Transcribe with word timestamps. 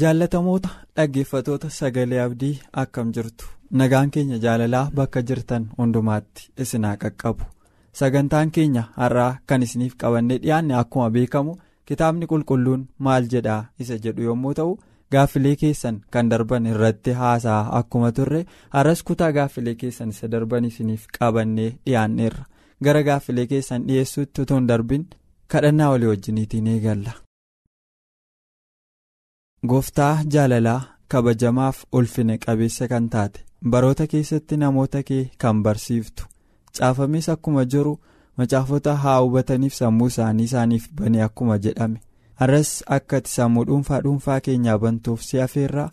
Jaallatamoota 0.00 0.68
dhaggeeffatoota 0.96 1.70
sagalee 1.70 2.20
abdii 2.24 2.58
akkam 2.82 3.12
jirtu? 3.14 3.46
Nagaan 3.70 4.10
keenya 4.10 4.38
jaalalaa 4.44 4.90
bakka 4.96 5.22
jirtan 5.28 5.68
hundumaatti 5.78 6.48
isinaa 6.64 6.96
qaqqabu. 7.02 7.44
Sagantaan 8.00 8.50
keenya 8.50 8.82
har'aa 8.96 9.38
kan 9.46 9.62
isiniif 9.66 9.94
qabannee 10.02 10.38
dhiyaanne 10.42 10.74
akkuma 10.82 11.10
beekamu 11.10 11.56
kitaabni 11.88 12.26
qulqulluun 12.32 12.86
maal 12.98 13.28
jedhaa 13.34 13.60
isa 13.84 13.98
jedhu 14.04 14.22
yommuu 14.28 14.54
ta'u 14.60 14.72
gaaffilee 15.12 15.56
keessan 15.62 16.00
kan 16.12 16.30
darban 16.30 16.66
irratti 16.72 17.12
haasaa 17.20 17.60
akkuma 17.80 18.12
turre 18.18 18.42
har'as 18.76 19.02
kutaa 19.10 19.30
gaaffilee 19.38 19.74
keessan 19.84 20.08
isa 20.16 20.28
darban 20.32 20.64
isiniif 20.70 21.06
qabannee 21.18 21.70
dhiyaanneerra. 21.86 22.44
Gara 22.84 23.02
gaaffilee 23.02 23.46
keessan 23.46 23.86
dhiyeessuutti 23.88 24.42
utuu 24.42 24.56
hin 24.60 24.68
darbin 24.68 25.06
kadhannaa 25.54 25.90
walii 25.90 26.08
wajjiniitiin 26.12 26.66
eegalla. 26.74 27.12
Gooftaa 29.66 30.22
jaalalaa 30.34 30.82
kabajamaaf 31.08 31.84
ulfina 31.92 32.38
qabeessa 32.38 32.88
kan 32.88 33.08
taate 33.14 33.40
baroota 33.70 34.06
keessatti 34.12 34.56
namoota 34.56 35.02
kee 35.08 35.30
kan 35.38 35.62
barsiiftu 35.62 36.26
caafames 36.78 37.28
akkuma 37.28 37.64
jiru 37.64 37.94
macaafota 38.36 38.94
haa 39.04 39.18
hubataniif 39.20 39.74
sammuu 39.74 40.06
isaanii 40.12 40.44
isaaniif 40.50 40.86
bane 41.00 41.22
akkuma 41.22 41.58
jedhame 41.64 41.98
har'as 42.42 42.70
akka 42.98 43.16
ati 43.16 43.30
sammuu 43.34 43.64
dhuunfaa 43.70 44.00
dhuunfaa 44.06 44.40
keenyaa 44.48 44.78
bantuuf 44.84 45.22
si 45.30 45.40
afeerraa 45.46 45.90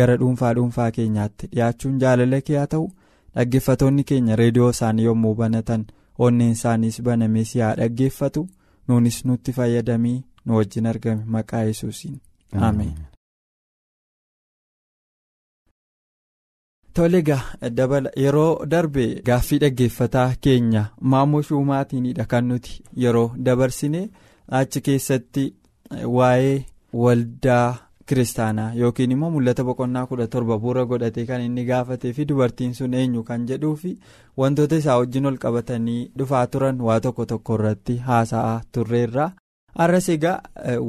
gara 0.00 0.16
dhuunfaa 0.24 0.54
dhuunfaa 0.58 0.90
keenyaatti 0.98 1.46
dhiyaachuun 1.54 1.98
jaalala 2.04 2.40
kee 2.50 2.56
haa 2.58 2.66
ta'u 2.76 2.90
dhaggeeffatoonni 3.36 4.04
keenya 4.10 4.36
reediyoo 4.42 4.70
isaanii 4.76 5.04
yommuu 5.10 5.34
banatan 5.34 5.86
onneen 6.18 6.50
isaaniis 6.58 7.02
banamee 7.02 7.44
si 7.54 7.58
haa 7.66 7.74
dhaggeeffatu 7.80 8.48
nuunis 8.88 9.24
nutti 9.24 9.52
fayyadamii 9.52 10.18
nu 10.46 10.56
wajjin 10.56 10.86
argame 10.86 11.24
maqaa 11.34 11.62
yesuusiin. 11.68 12.20
Ameen. 12.54 12.94
Tole 16.94 17.18
egaa 17.18 17.70
dabala 17.78 18.10
yeroo 18.24 18.66
darbe 18.72 19.04
gaaffii 19.28 19.58
dhaggeeffataa 19.62 20.28
keenya 20.46 20.82
maammoo 21.14 21.42
shuumaatiinidha 21.48 22.24
kan 22.34 22.44
nuti 22.50 22.76
yeroo 23.04 23.30
dabarsine 23.48 24.02
achi 24.58 24.80
keessatti 24.88 25.44
waa'ee 26.18 26.54
waldaa 27.02 27.66
kiristaanaa 28.06 28.70
yookiin 28.80 29.10
immoo 29.16 29.30
mul'ata 29.36 29.64
boqonnaa 29.68 30.06
kudha 30.10 30.26
torba 30.34 30.58
bu'uura 30.62 30.84
godhatee 30.92 31.26
kan 31.30 31.40
inni 31.48 31.64
gaafatee 31.70 32.12
fi 32.18 32.24
dubartiin 32.30 32.74
sun 32.78 32.94
eenyu 33.00 33.22
kan 33.30 33.46
jedhuu 33.50 33.74
fi 33.82 33.98
wantoota 34.42 34.76
isaa 34.82 34.98
wajjin 35.02 35.26
ol 35.32 35.38
qabatanii 35.46 36.02
dhufaa 36.18 36.46
turan 36.52 36.80
waa 36.88 37.00
tokko 37.00 37.26
tokko 37.32 37.54
irratti 37.58 37.96
haasa'aa 38.10 38.60
turreerra. 38.72 39.30
Har'as 39.78 40.08
egaa 40.14 40.36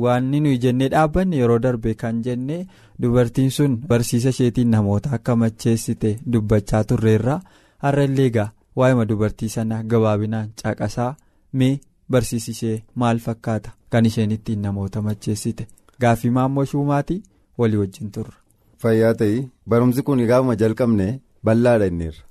waan 0.04 0.30
nuyi 0.32 0.58
jennee 0.66 0.90
dhaabbanne 0.94 1.38
yeroo 1.42 1.60
darbe 1.66 1.94
kan 2.02 2.22
jenne 2.26 2.58
dubartiin 3.02 3.52
sun 3.58 3.78
barsiisa 3.90 4.30
isheetiin 4.36 4.70
namoota 4.76 5.10
akka 5.18 5.36
macheessite 5.42 6.10
dubbachaa 6.34 6.84
turreerra 6.92 7.40
har'a 7.86 8.04
illee 8.10 8.26
egaa 8.32 8.50
waa'ima 8.80 9.06
dubartii 9.10 9.50
sanaa 9.56 9.84
gabaabinaan 9.92 10.50
caqasaa? 10.62 11.16
Mee 11.54 11.80
barsiisi 12.12 12.52
ishee 12.52 12.84
maal 13.02 13.20
fakkaata? 13.26 13.70
Kan 13.92 14.06
isheen 14.06 14.32
ittiin 14.32 14.62
namoota 14.62 15.02
macheessite. 15.02 15.68
Gaaffii 16.02 16.30
maammoo 16.38 16.66
shuumaatii 16.72 17.24
walii 17.58 17.78
wajjin 17.84 18.12
turre. 18.12 18.34
fayyaa 18.82 19.14
ta'ii 19.20 19.50
barumsi 19.70 20.02
kun 20.08 20.20
gaafuma 20.30 20.56
jalqabne 20.62 21.06
bal'aadha 21.46 21.86
inniirra 21.92 22.24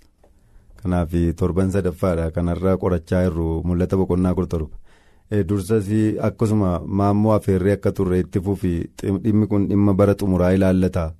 kanaaf 0.82 1.12
torban 1.38 1.70
sadaffaadha 1.76 2.30
kanarraa 2.36 2.76
qorachaa 2.82 3.22
jirru 3.24 3.46
mul'ata 3.68 3.96
boqonnaa 4.00 4.34
kudha 4.34 4.46
torba. 4.54 4.76
Dursas 5.48 5.86
akkasuma 6.22 6.80
maammoo 6.86 7.32
afeerree 7.32 7.72
akka 7.72 7.92
turre 7.92 8.18
itti 8.20 8.40
fufi 8.40 8.74
dhimmi 9.02 9.46
kun 9.46 9.68
dhimma 9.68 9.94
bara 9.94 10.14
xumuraa 10.14 10.52
ilaallata. 10.54 11.12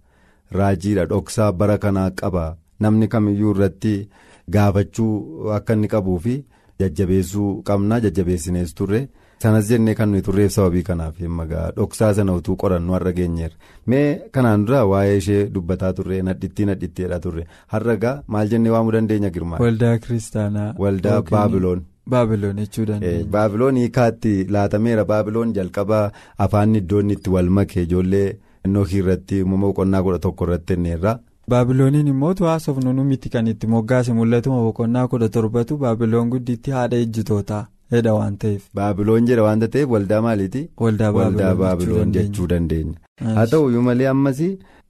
Raajiidha 0.53 1.06
dhoksaa 1.06 1.53
bara 1.53 1.78
kanaa 1.78 2.10
qaba. 2.10 2.56
Namni 2.81 3.09
kamiyyuu 3.09 3.54
irratti 3.54 4.09
gaafachuu 4.50 5.50
akka 5.56 5.72
inni 5.75 5.88
qabuu 5.88 6.19
fi 6.19 6.44
jajjabeessuu 6.81 7.62
qabna 7.62 8.00
jajjabeessinees 8.00 8.75
turre. 8.75 9.09
Sanas 9.43 9.69
jennee 9.69 9.94
kan 9.94 10.09
nuyi 10.10 10.22
turreef 10.26 10.53
sababii 10.53 10.82
kanaaf 10.82 11.19
magaa 11.38 11.70
dhoksaa 11.76 12.12
sana 12.14 12.32
utuu 12.38 12.56
qorannu 12.56 12.93
har'a 12.97 13.12
geenyeerra. 13.12 13.56
Mee 13.87 14.20
kanaan 14.32 14.64
dura 14.66 14.84
waa'ee 14.91 15.16
ishee 15.22 15.41
dubbataa 15.54 15.93
turre 15.93 16.22
nadhittii 16.28 16.66
nadhitteedha 16.70 17.19
turre. 17.25 17.47
Har'a 17.72 17.97
gaa 17.97 18.22
maal 18.26 18.48
jennee 18.53 18.70
waamuu 18.75 18.93
dandeenya 18.93 19.31
girmaa. 19.31 19.59
waldaa 19.64 19.98
kiristaanaa. 19.98 20.75
waldaa 20.78 21.22
baabiloon. 21.31 21.82
Baabiloon 22.12 22.56
jechuu 22.62 22.84
dandeenya. 22.87 23.25
Baabiloon 23.37 23.76
hiikaatti 23.81 24.32
laatameera 24.56 25.04
baabiloon 25.04 25.53
jalqaba 25.59 26.00
afaan 26.38 26.75
iddoon 26.81 27.10
itti 27.10 27.31
wal 27.31 27.48
make 27.59 27.82
ijoollee 27.82 28.37
noohii 28.75 28.98
irratti 29.04 29.42
uumama 29.42 29.66
boqonnaa 29.70 30.03
kudha 30.03 30.19
tokko 30.26 30.44
irratti 30.48 30.75
kenneerra. 30.75 31.19
Baabilooniin 31.53 32.06
immoo 32.09 32.34
haasofnu 32.48 32.93
nu 32.93 33.04
miti 33.04 33.28
kan 33.28 33.47
itti 33.53 33.66
moggaase 33.66 34.12
mul'atuma 34.19 34.60
boqonnaa 34.66 35.06
kudha 35.09 35.28
torbatu 35.28 35.76
baabiloon 35.78 36.31
gudditti 36.34 36.70
haadha 36.76 36.97
ejjitootaa 37.06 37.64
jedha 37.93 38.14
waan 38.19 38.37
ta'eef. 38.44 38.62
Baabiloon 38.75 39.26
jedha 39.31 39.43
waanta 39.48 39.69
ta'eef 39.69 39.88
waldaa 39.97 40.20
maaliiti. 40.28 40.62
Waldaa 40.81 41.12
baabiloon 41.12 42.12
jechuu 42.12 42.47
dandeenya. 42.53 42.94
haa 43.34 43.47
ta'u 43.47 43.69
iyyuu 43.70 43.82
malee 43.88 44.06
ammas 44.12 44.41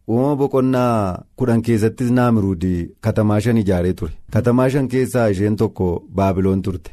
uumama 0.09 0.37
boqonnaa 0.37 1.23
kudhan 1.37 1.63
keessattis 1.67 2.11
naamiruudi 2.19 2.73
katamaa 3.01 3.41
shan 3.41 3.59
ijaaree 3.63 3.93
ture 4.01 4.13
katamaa 4.37 4.69
shan 4.75 4.89
keessaa 4.95 5.29
isheen 5.35 5.57
tokko 5.57 5.89
baabiloon 6.21 6.63
turte. 6.63 6.91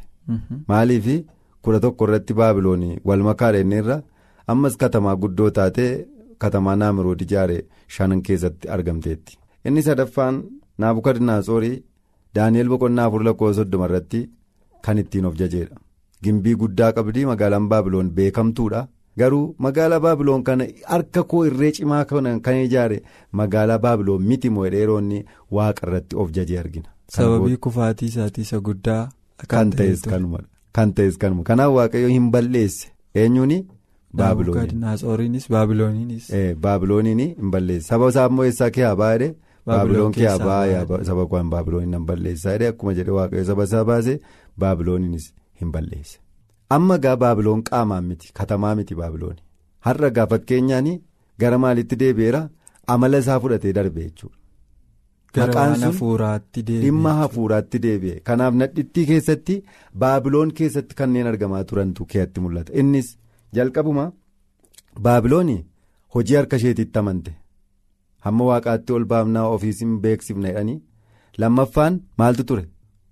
Maaliif 0.71 1.07
kudha 1.63 1.79
tokko 1.85 2.05
irratti 2.07 2.33
baabiloon 2.39 2.83
wal 3.07 3.23
makaa 3.27 3.51
dheerneerra 3.55 3.97
ammas 4.53 4.77
katamaa 4.83 5.15
guddoo 5.23 5.49
taate 5.57 5.85
katamaa 6.43 6.75
naamirood 6.81 7.21
ijaare 7.25 7.57
shanan 7.95 8.21
keessatti 8.27 8.67
argamteetti 8.75 9.37
inni 9.65 9.81
sadaffaan 9.87 10.41
naabukadnaatsoorii 10.83 11.83
daani'el 12.35 12.69
boqonnaa 12.73 13.05
afur 13.09 13.23
lakkoo 13.27 13.53
soddoma 13.59 13.85
irratti 13.89 14.21
kan 14.85 14.97
ittiin 15.03 15.25
of 15.29 15.35
jajeedha 15.41 15.75
gimbii 16.23 16.55
guddaa 16.63 16.91
qabdii 16.97 17.25
magaalaan 17.31 17.67
baabiloon 17.71 18.09
beekamtuudha 18.17 18.81
garuu 19.19 19.45
magaalaa 19.65 19.99
baabiloon 20.05 20.43
kana 20.49 20.65
harka 20.91 21.23
koo 21.31 21.43
irree 21.49 21.71
cimaa 21.77 22.03
kan 22.45 22.55
ijaare 22.65 22.99
magaalaa 23.39 23.79
baabiloon 23.85 24.23
miti 24.29 24.49
mo'edheeroonni 24.57 25.25
waaqa 25.57 25.87
irratti 25.87 26.15
of 26.23 26.31
jajee 26.37 26.59
argina. 26.63 26.89
sababii 27.16 27.57
kufaatii 27.66 28.07
isaatii 28.11 28.41
isa 28.47 28.59
guddaa. 28.67 29.03
Kan 29.47 29.70
ta'es 29.72 30.02
kanuma. 30.02 30.40
kan 30.73 30.93
ta'es 30.93 31.17
kanuma. 31.17 31.43
Kanaaf 31.43 31.72
waaqayyo 31.76 32.08
hin 32.08 32.32
balleesse. 32.32 32.88
Eenyuuni. 33.16 33.58
Baabilooniinis 34.14 35.47
baabilooniinis. 35.49 36.26
Baabilooniin 36.61 37.20
hin 37.20 37.52
balleesse. 37.52 37.88
Saba 37.88 38.09
isaa 38.09 38.28
immoo 38.29 38.46
eessaa 38.46 38.70
kee 38.78 38.84
haa 38.85 38.96
baay'ee 38.96 39.29
baabiloon 39.66 40.11
kee 40.17 40.28
haa 40.28 40.40
baay'ee 40.40 41.03
saba 41.09 41.26
kwaan 41.34 41.49
baabilooniin 41.53 41.93
hin 41.97 42.05
balleessaa 42.09 42.55
akkuma 42.70 42.93
jedhe 42.99 43.11
waaqayyo 43.20 43.46
saba 43.52 43.64
isaa 43.70 43.84
baasee 43.91 44.17
baabilooniinis 44.64 45.34
hin 45.61 45.72
balleesse. 45.72 46.20
Amma 46.70 46.97
gaa 47.05 47.16
baabiloon 47.23 47.64
qaamaan 47.70 48.05
miti 48.09 48.32
katamaa 48.41 48.76
miti 48.82 48.96
baabilooni 48.96 49.41
har'a 49.87 50.09
gaa 50.17 50.28
fakkeenyaan 50.34 50.91
gara 51.40 51.58
maalitti 51.58 51.96
deebi'eera? 52.03 52.41
Amala 52.87 53.17
isaa 53.26 53.40
fudhatee 53.40 53.73
darbe 53.73 54.02
jechuudha. 54.03 54.37
Maqaan 55.37 55.75
sun 55.79 56.16
dhimma 56.83 57.11
hafuuraatti 57.19 57.79
deebi'e. 57.83 58.19
Kanaaf 58.28 58.53
nadhittii 58.61 59.05
keessatti 59.11 59.55
baabiloon 60.01 60.51
keessatti 60.57 60.95
kanneen 60.95 61.28
argamaa 61.31 61.63
turantu 61.63 62.05
kee'atti 62.05 62.39
mul'ata. 62.43 62.73
Innis 62.73 63.17
jalqabuma 63.55 64.05
baabiloon 65.05 65.51
hojii 66.16 66.35
harka 66.39 66.55
isheetitti 66.61 66.99
amante. 66.99 67.31
Hamma 68.25 68.43
waaqaatti 68.49 68.93
ol 68.93 69.05
baafnaa 69.11 69.47
ofiisin 69.55 69.93
beeksifna 70.01 70.47
jedhanii 70.49 70.81
lammaffaan 71.37 72.01
maaltu 72.17 72.43
ture? 72.43 72.66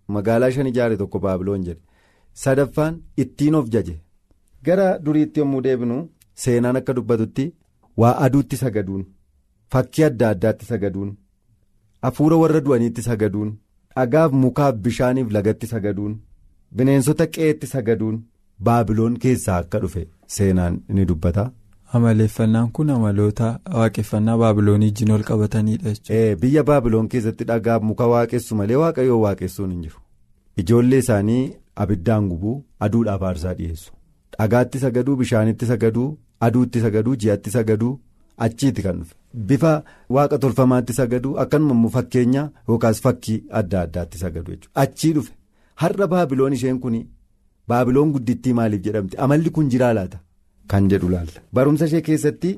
Magaalaa 0.08 0.52
shan 0.52 0.68
ijaare 0.72 0.98
tokko 0.98 1.20
baabiloon 1.26 1.64
jedhe. 1.68 1.82
Sadaffaan 2.34 3.00
ittiin 3.18 3.56
of 3.56 3.70
jaje. 3.74 3.96
Gara 4.66 4.90
duriitti 5.06 5.40
yommuu 5.40 5.62
deebinu 5.64 5.98
seenaan 6.44 6.76
akka 6.82 6.94
dubbatutti 6.96 7.48
waa 7.98 8.14
aduutti 8.26 8.58
sagaduun 8.58 9.06
fakkii 9.72 10.04
adda 10.10 10.30
addaatti 10.36 10.66
sagaduun. 10.66 11.18
Hafuura 12.08 12.36
warra 12.42 12.62
du'aniitti 12.66 13.02
sagaduun 13.10 13.54
dhagaaf 13.96 14.32
mukaaf 14.42 14.76
bishaaniif 14.88 15.32
lagatti 15.38 15.68
sagaduun 15.74 16.18
bineensota 16.82 17.28
qe'eetti 17.38 17.68
sagaduun 17.76 18.20
baabiloon 18.68 19.18
keessaa 19.26 19.58
akka 19.64 19.80
dhufe 19.86 20.04
seenaan 20.36 20.80
ni 20.98 21.06
dubbata. 21.12 21.46
amaleeffannaan 21.98 22.68
kun 22.78 22.90
amaloota 22.96 23.48
waaqeffannaa 23.76 24.38
baabiloonii 24.42 24.88
wajjin 24.92 25.12
ol 25.16 25.24
qabatanidha 25.30 25.90
jechuudha. 25.94 26.36
biyya 26.42 26.64
baabiloon 26.70 27.08
keessatti 27.14 27.44
dhagaaf 27.52 27.82
muka 27.92 28.08
waaqessu 28.14 28.56
malee 28.60 28.76
waaqayyoo 28.82 29.20
waaqessuun 29.26 29.72
hin 29.76 29.82
jiru 29.86 30.00
ijoollee 30.64 31.00
isaanii 31.06 31.46
abiddaan 31.86 32.28
gubuu 32.34 32.56
aduudhaaf 32.88 33.22
aarsaa 33.30 33.54
dhiyeessu 33.62 33.92
dhagaatti 34.38 34.80
sagaduu 34.84 35.16
bishaanitti 35.22 35.66
sagaduu 35.72 36.08
aduutti 36.48 36.80
sagaduu 36.86 37.16
ji'atti 37.24 37.52
sagaduu 37.58 37.94
achiiti 38.46 38.82
kan 38.86 38.98
dhufe. 39.00 39.16
Bifa 39.50 39.72
waaqa 40.16 40.38
tolfamaatti 40.44 40.94
sagaduu 41.00 41.36
akkanuma 41.44 41.74
immoo 41.78 41.90
fakkeenya 41.98 42.44
yookaas 42.70 43.02
fakkii 43.06 43.44
adda 43.60 43.82
addaatti 43.82 44.18
sagadu 44.24 44.52
jechuudha. 44.52 44.82
Achii 44.84 45.14
dhufe. 45.18 45.32
Har'a 45.82 46.08
baabiloon 46.14 46.54
isheen 46.54 46.80
kun 46.86 46.96
baabiloon 47.68 48.12
guddittii 48.14 48.54
maaliif 48.60 48.82
jedhamti 48.86 49.18
amalli 49.26 49.50
kun 49.58 49.70
jiraa 49.74 49.94
laata 49.98 50.20
kan 50.72 50.88
jedhu 50.94 51.10
laalla 51.14 51.42
barumsa 51.54 51.86
ishee 51.90 52.02
keessatti 52.08 52.52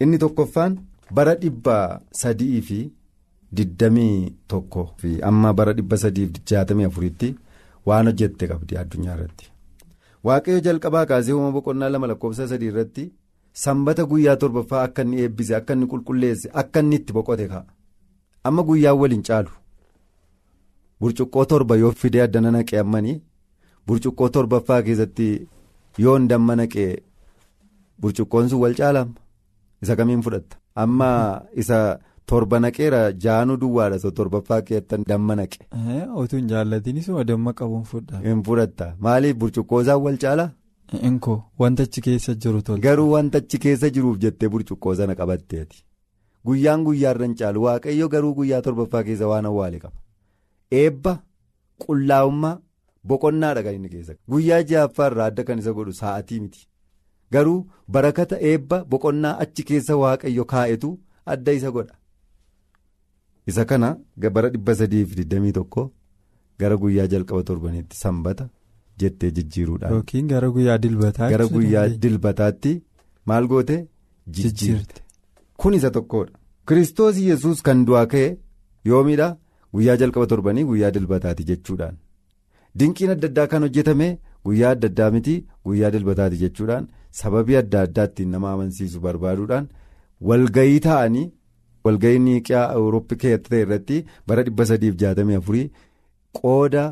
inni 0.00 0.18
tokkoffaan 0.22 0.76
bara 1.18 1.34
dhibba 1.42 1.74
sadii 2.20 2.60
fi 2.68 2.78
digdamii 3.56 4.34
tokko 4.48 4.86
fi 5.02 5.10
amma 5.30 5.52
bara 5.58 5.72
dhibba 5.80 5.96
sadii 6.04 6.26
fi 6.34 6.40
jaatamii 6.52 6.84
afuritti 6.88 7.34
waan 7.86 8.06
hojjette 8.10 8.48
qabdi 8.52 8.76
addunyaa 8.82 9.14
irratti. 9.16 9.50
Waaqayyo 10.24 10.60
jalqabaa 10.66 11.06
kaasee 11.10 11.32
uumama 11.34 11.52
boqonnaa 11.58 11.88
lama 11.94 12.06
lakkoofsa 12.12 12.48
sadii 12.48 12.66
irratti. 12.72 13.04
Sanbata 13.64 14.04
guyyaa 14.10 14.36
torbaffaa 14.42 14.82
akka 14.86 15.02
inni 15.06 15.20
eebbise 15.24 15.52
akka 15.58 15.72
inni 15.76 15.86
qulqulleesse 15.92 16.50
akka 16.62 16.80
inni 16.84 16.96
itti 17.00 17.12
boqote 17.16 17.46
ka'a 17.52 17.64
amma 18.48 18.62
guyyaan 18.68 18.98
waliin 19.02 19.22
caalu 19.28 19.50
burcuqqoo 21.00 21.44
torba 21.52 21.76
yoo 21.82 21.92
fidee 22.02 22.22
addana 22.26 22.50
naqee 22.56 22.78
ammanii 22.84 23.16
burcuqqoo 23.86 24.28
torbaffaa 24.36 24.82
keessatti 24.88 25.28
yoo 26.04 26.18
damma 26.32 26.56
naqee 26.60 26.90
burcuqqoon 28.00 28.48
sun 28.50 28.60
wal 28.64 28.74
caalaama 28.80 29.14
isa 29.82 29.96
kamiin 30.00 30.22
fudhatta 30.26 30.56
amma 30.84 31.08
isa 31.64 31.78
torba 32.26 32.60
naqeera 32.66 33.00
jaanuu 33.24 33.56
duwwaadha 33.62 33.96
isa 34.02 34.10
torbaffaa 34.20 34.60
keessatti 34.68 35.04
damma 35.08 35.34
naqe. 35.40 35.58
Otuu 36.20 36.38
hin 36.38 36.48
jaallatinis 36.52 37.08
damma 37.32 37.52
qabuun 37.58 37.84
fudhaa. 37.90 38.20
Hin 38.28 38.42
fudhatta 38.46 38.94
maaliif 39.00 39.36
burcuqqoo 39.42 39.80
isaan 39.82 40.02
wal 40.06 40.18
caalaa. 40.24 40.50
Inkoo 40.92 41.42
wantachi 41.58 42.00
keessa 42.00 42.34
jiru 42.34 42.62
tolcha. 42.62 42.82
Garuu 42.82 43.10
wantachi 43.12 43.58
keessa 43.58 43.90
jiruuf 43.90 44.18
jettee 44.18 44.48
burcuqqoo 44.48 44.94
sana 44.94 45.14
qabatteeti. 45.14 45.84
Guyyaan 46.46 46.84
guyyaarra 46.84 47.24
hin 47.26 47.34
caalu 47.40 47.62
waaqayyo 47.64 48.08
garuu 48.08 48.34
guyyaa 48.34 48.62
torbaffaa 48.62 49.02
keessa 49.08 49.26
waan 49.32 49.46
awwaale 49.50 49.78
qaba. 49.84 49.96
Eebba 50.70 51.14
qullaa'ummaa 51.84 52.58
boqonnaadha 53.04 53.62
kan 53.66 53.74
inni 53.74 53.88
keessa. 53.94 54.14
Guyyaa 54.30 54.62
ja'affaarraa 54.72 55.26
adda 55.32 55.44
kan 55.44 55.58
isa 55.58 55.72
godhu 55.72 55.92
sa'atii 56.00 56.40
miti. 56.40 56.66
Garuu 57.32 57.66
barakata 57.88 58.38
eebba 58.50 58.84
boqonnaa 58.84 59.38
achi 59.44 59.62
keessa 59.70 59.96
waaqayyo 60.02 60.44
kaa'etu 60.52 60.98
adda 61.34 61.52
isa 61.52 61.70
godha. 61.70 61.94
Isa 63.46 63.64
kana 63.64 63.96
bara 64.32 64.48
dhibba 64.54 64.74
sadii 64.74 65.04
fi 65.06 65.14
digdamii 65.22 65.52
tokko 65.58 65.90
gara 66.58 66.76
guyyaa 66.76 67.06
jalqaba 67.06 67.42
torbaniitti 67.42 67.96
sanbata. 67.96 68.48
Jettee 69.02 69.30
jijjiiruudhaan. 69.36 69.92
Yookiin 69.94 70.28
gara 70.32 70.48
guyyaa 70.56 70.78
dilbataa. 70.82 71.30
Gara 71.30 71.46
guyyaa 71.54 71.88
dilbataatti 72.02 72.72
maal 73.26 73.46
goote 73.52 73.76
jijjiirte. 74.38 75.02
Kun 75.60 75.74
isa 75.74 75.90
tokkodha. 75.90 76.32
Kiristoos 76.68 77.16
yesus 77.28 77.62
kan 77.62 77.84
du'aa 77.86 78.06
ka'e 78.12 78.36
yoomidha 78.90 79.28
guyyaa 79.74 79.96
jalqaba 80.00 80.26
torbanii 80.32 80.64
guyyaa 80.70 80.90
dilbataati 80.94 81.44
jechuudhaan. 81.50 81.96
Dinqiin 82.78 83.10
adda 83.14 83.26
addaa 83.30 83.46
kan 83.52 83.62
hojjetame 83.66 84.08
guyyaa 84.44 84.70
adda 84.76 84.88
addaa 84.92 85.10
miti 85.14 85.34
guyyaa 85.64 85.90
dilbataati 85.94 86.36
jechuudhaan 86.42 86.88
sababii 87.20 87.56
adda 87.62 87.80
addaattiin 87.86 88.30
nama 88.34 88.52
amansiisu 88.52 89.00
barbaaduudhaan 89.06 89.68
walgayii 90.30 90.80
ta'anii 90.86 91.24
walgayii 91.84 92.18
niiqiyaa 92.26 92.66
awurooppii 92.76 93.18
keessa 93.22 93.48
ta'e 93.50 93.62
irratti 93.66 94.00
bara 94.28 94.42
dhibba 94.48 94.66
sadiif 94.72 94.96
jaatamii 95.02 95.34
afurii 95.40 95.70
qooda 96.40 96.84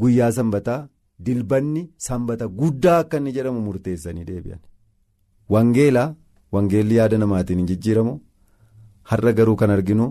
guyyaa 0.00 0.32
sanbataa. 0.38 0.80
Dilbanni 1.26 1.82
sanbata 2.06 2.46
guddaa 2.60 2.98
akka 3.02 3.16
inni 3.20 3.32
jedhamu 3.36 3.60
murteessanii 3.66 4.24
deebi'an. 4.30 4.60
Wangeelaa 5.54 6.14
wangeelli 6.52 6.94
yaada 6.98 7.18
namaatiin 7.22 7.58
hin 7.62 7.66
jijjiiramu 7.70 8.12
har'a 9.12 9.32
garuu 9.38 9.56
kan 9.62 9.70
arginu 9.76 10.06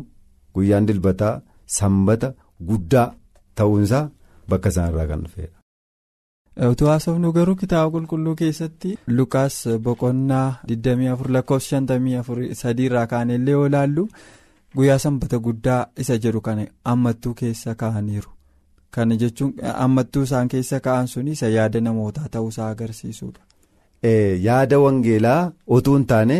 guyyaan 0.55 0.85
dilbataa 0.89 1.33
sanbata 1.77 2.33
guddaa 2.71 3.05
ta'uunsaa 3.55 4.03
bakka 4.49 4.69
isaanirraa 4.73 5.07
kan 5.11 5.23
dhufedha. 5.25 5.55
Utuu 6.71 6.87
haasofnu 6.91 7.31
garuu 7.33 7.55
kitaaba 7.63 7.91
qulqulluu 7.95 8.35
keessatti 8.41 8.97
Lukaas 9.17 9.57
boqonnaa 9.87 10.47
24 10.71 11.31
lakkoofsa 11.35 11.79
53 11.91 12.85
irraa 12.87 13.07
kaanellee 13.11 13.51
yoo 13.57 13.67
ilaallu 13.71 14.07
guyyaa 14.77 14.97
sanbata 15.05 15.39
guddaa 15.49 15.81
isa 16.05 16.17
jedhu 16.23 16.41
kana 16.47 16.65
ammattuu 16.93 17.33
keessa 17.41 17.75
kaa'aniiru. 17.83 18.29
Kana 18.91 19.15
jechuun 19.21 19.53
ammattuu 19.85 20.23
isaan 20.27 20.47
keessa 20.53 20.79
ka'an 20.85 21.07
sun 21.13 21.27
isa 21.33 21.47
yaada 21.57 21.81
namootaa 21.87 22.27
ta'uusaa 22.35 22.69
agarsiisudha. 22.75 23.41
Yaada 24.47 24.79
wangeelaa 24.85 25.51
utuu 25.77 25.95
hin 25.97 26.05
taane. 26.13 26.37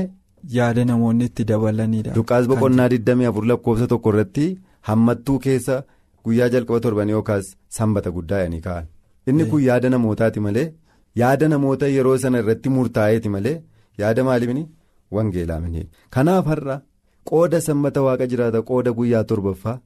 Yaada 0.57 0.85
namoonni 0.85 1.25
itti 1.29 1.44
dabalanidha. 1.51 2.13
Lukaas 2.15 2.47
boqonnaa 2.51 2.88
24 2.88 3.47
lakkoofsa 3.51 3.88
tokko 3.94 4.09
irratti 4.13 4.45
hammattuu 4.89 5.39
keessa 5.45 5.75
guyyaa 6.25 6.49
jalqaba 6.53 6.79
torbanii 6.85 7.11
yookaas 7.17 7.49
sanbata 7.77 8.11
guddaa 8.17 8.39
jedhanii 8.44 8.61
ka'an. 8.67 8.85
Inni 9.27 9.45
kun 9.51 9.61
yaada 9.69 9.89
namootaati 9.95 10.39
malee 10.45 10.67
yaada 11.21 11.47
namoota 11.53 11.88
yeroo 11.95 12.17
sana 12.23 12.39
irratti 12.43 12.69
murtaa'eeti 12.75 13.29
malee 13.35 13.55
yaada 14.03 14.23
maaliifini 14.29 14.63
wangeelaa 15.17 15.59
mini. 15.65 15.88
Kanaaf 16.09 16.45
har'a 16.53 16.77
qooda 17.31 17.61
sanbata 17.67 18.01
waaqa 18.07 18.27
jiraata 18.33 18.61
qooda 18.71 18.91
guyyaa 19.01 19.23
torbaffaa. 19.33 19.77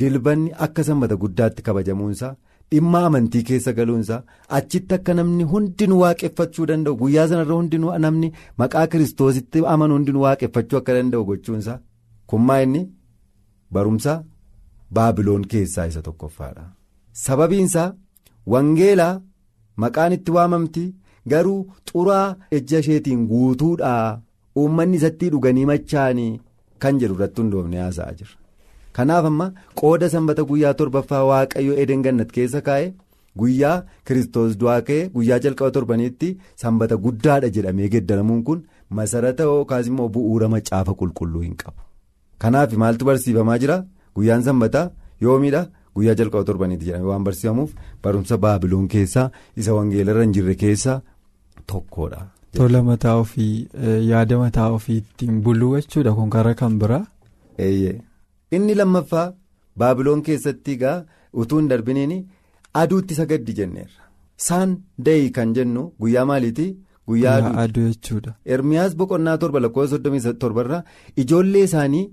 Dilbanni 0.00 0.50
akka 0.66 0.84
sanbata 0.88 1.16
guddaatti 1.22 1.62
kabajamuunsaa 1.68 2.32
dhimma 2.72 3.00
amantii 3.08 3.42
keessa 3.48 3.72
galuunsaa 3.78 4.20
achitti 4.58 4.94
akka 4.98 5.14
namni 5.18 5.44
hundinuu 5.52 6.00
waaqeffachuu 6.04 6.66
danda'u 6.70 6.96
guyyaa 7.02 7.28
sanarra 7.32 7.54
hundinuu 7.60 7.94
namni 8.04 8.32
maqaa 8.62 8.86
kiristoositti 8.94 9.62
amanu 9.74 9.94
hundinuu 9.98 10.22
waaqeffachuu 10.26 10.78
akka 10.80 10.94
danda'u 10.98 11.24
gochuunsaa 11.30 11.78
kummaa 12.32 12.60
inni 12.66 12.82
barumsa 13.76 14.14
baabiloon 14.98 15.44
keessaa 15.54 15.86
isa 15.92 16.02
tokkoffaadha. 16.08 16.64
sababiinsaa 17.24 17.88
wangeelaa 18.52 19.14
maqaan 19.84 20.12
itti 20.16 20.30
waamamti 20.36 20.84
garuu 21.32 21.60
xuraa 21.90 22.26
ejja 22.58 22.78
isheetiin 22.84 23.26
guutuudhaa 23.30 24.20
uummanni 24.60 24.96
isatti 25.00 25.30
dhuganii 25.32 25.66
machaanii 25.70 26.32
kan 26.84 26.98
jedhu 27.00 27.14
irratti 27.18 27.40
hundoofne 27.42 27.78
haasa'aa 27.84 28.12
jira. 28.18 28.30
Kanaaf 28.98 29.24
amma 29.30 29.46
qooda 29.82 30.08
sanbata 30.14 30.42
guyyaa 30.52 30.74
torbaffaa 30.80 31.24
waaqayyo 31.30 31.74
eden 31.84 32.02
gannat 32.06 32.30
keessa 32.36 32.60
kaa'e 32.68 32.86
guyyaa 33.42 33.74
kiristoos 34.10 34.56
du'aa 34.62 34.80
ka'e 34.90 35.00
guyyaa 35.16 35.38
jalqaba 35.46 35.70
torbaniitti 35.76 36.30
sanbata 36.62 36.96
guddaadha 37.08 37.50
jedhamee 37.56 37.88
geeddaramuun 37.96 38.42
kun 38.48 38.62
masarata 39.00 39.42
yookaas 39.50 39.86
immoo 39.90 40.08
bu'uura 40.14 40.48
macaafa 40.54 40.94
qulqulluu 41.02 41.42
hin 41.48 41.56
qabu. 41.62 41.80
kanaaf 42.42 42.72
maaltu 42.84 43.04
barsiifamaa 43.10 43.58
jira 43.64 43.76
guyyaan 44.16 44.42
sanbataa 44.48 44.86
yoomiidha 45.26 45.62
guyyaa 45.98 46.14
jalqaba 46.22 46.44
torbaniitti 46.50 46.86
jedhamee 46.88 47.10
waan 47.12 47.24
barsiifamuuf 47.28 47.70
barumsa 48.06 48.36
baabiloon 48.46 48.88
keessaa 48.96 49.28
isa 49.62 49.74
wangeelarra 49.78 50.22
hin 50.26 50.32
jirre 50.38 50.54
keessaa 50.64 50.98
tokkodha. 51.72 52.20
tola 52.58 52.82
mataa 52.90 53.14
ofii 53.22 53.54
yaada 54.10 54.38
mataa 54.44 54.68
ofii 54.76 54.96
ittiin 55.04 55.40
buluu 55.48 55.72
jechuudha 55.78 56.12
kun 56.18 56.30
karaa 56.36 56.54
kan 56.60 56.78
biraa. 56.84 57.04
Inni 58.56 58.74
lammaffaa 58.80 59.26
baabiloon 59.80 60.22
keessatti 60.28 60.72
egaa 60.78 60.96
utuu 61.42 61.58
hin 61.60 61.68
darbiniin 61.72 62.14
aduutti 62.82 63.14
sagaddi 63.20 63.52
jenneerra. 63.58 64.02
Saan 64.46 64.76
dayii 65.08 65.30
kan 65.36 65.52
jennu 65.58 65.82
guyyaa 66.00 66.24
maaliiti? 66.30 66.66
Guyyaa 67.08 67.36
aduu 67.64 67.84
jechuudha. 67.90 68.34
Ermiyaas 68.54 68.96
boqonnaa 69.02 69.36
torba 69.42 69.60
lakkoofsa 69.64 69.96
soddomii 69.96 70.32
torbarraa 70.44 70.82
ijoollee 71.22 71.62
isaanii 71.68 72.04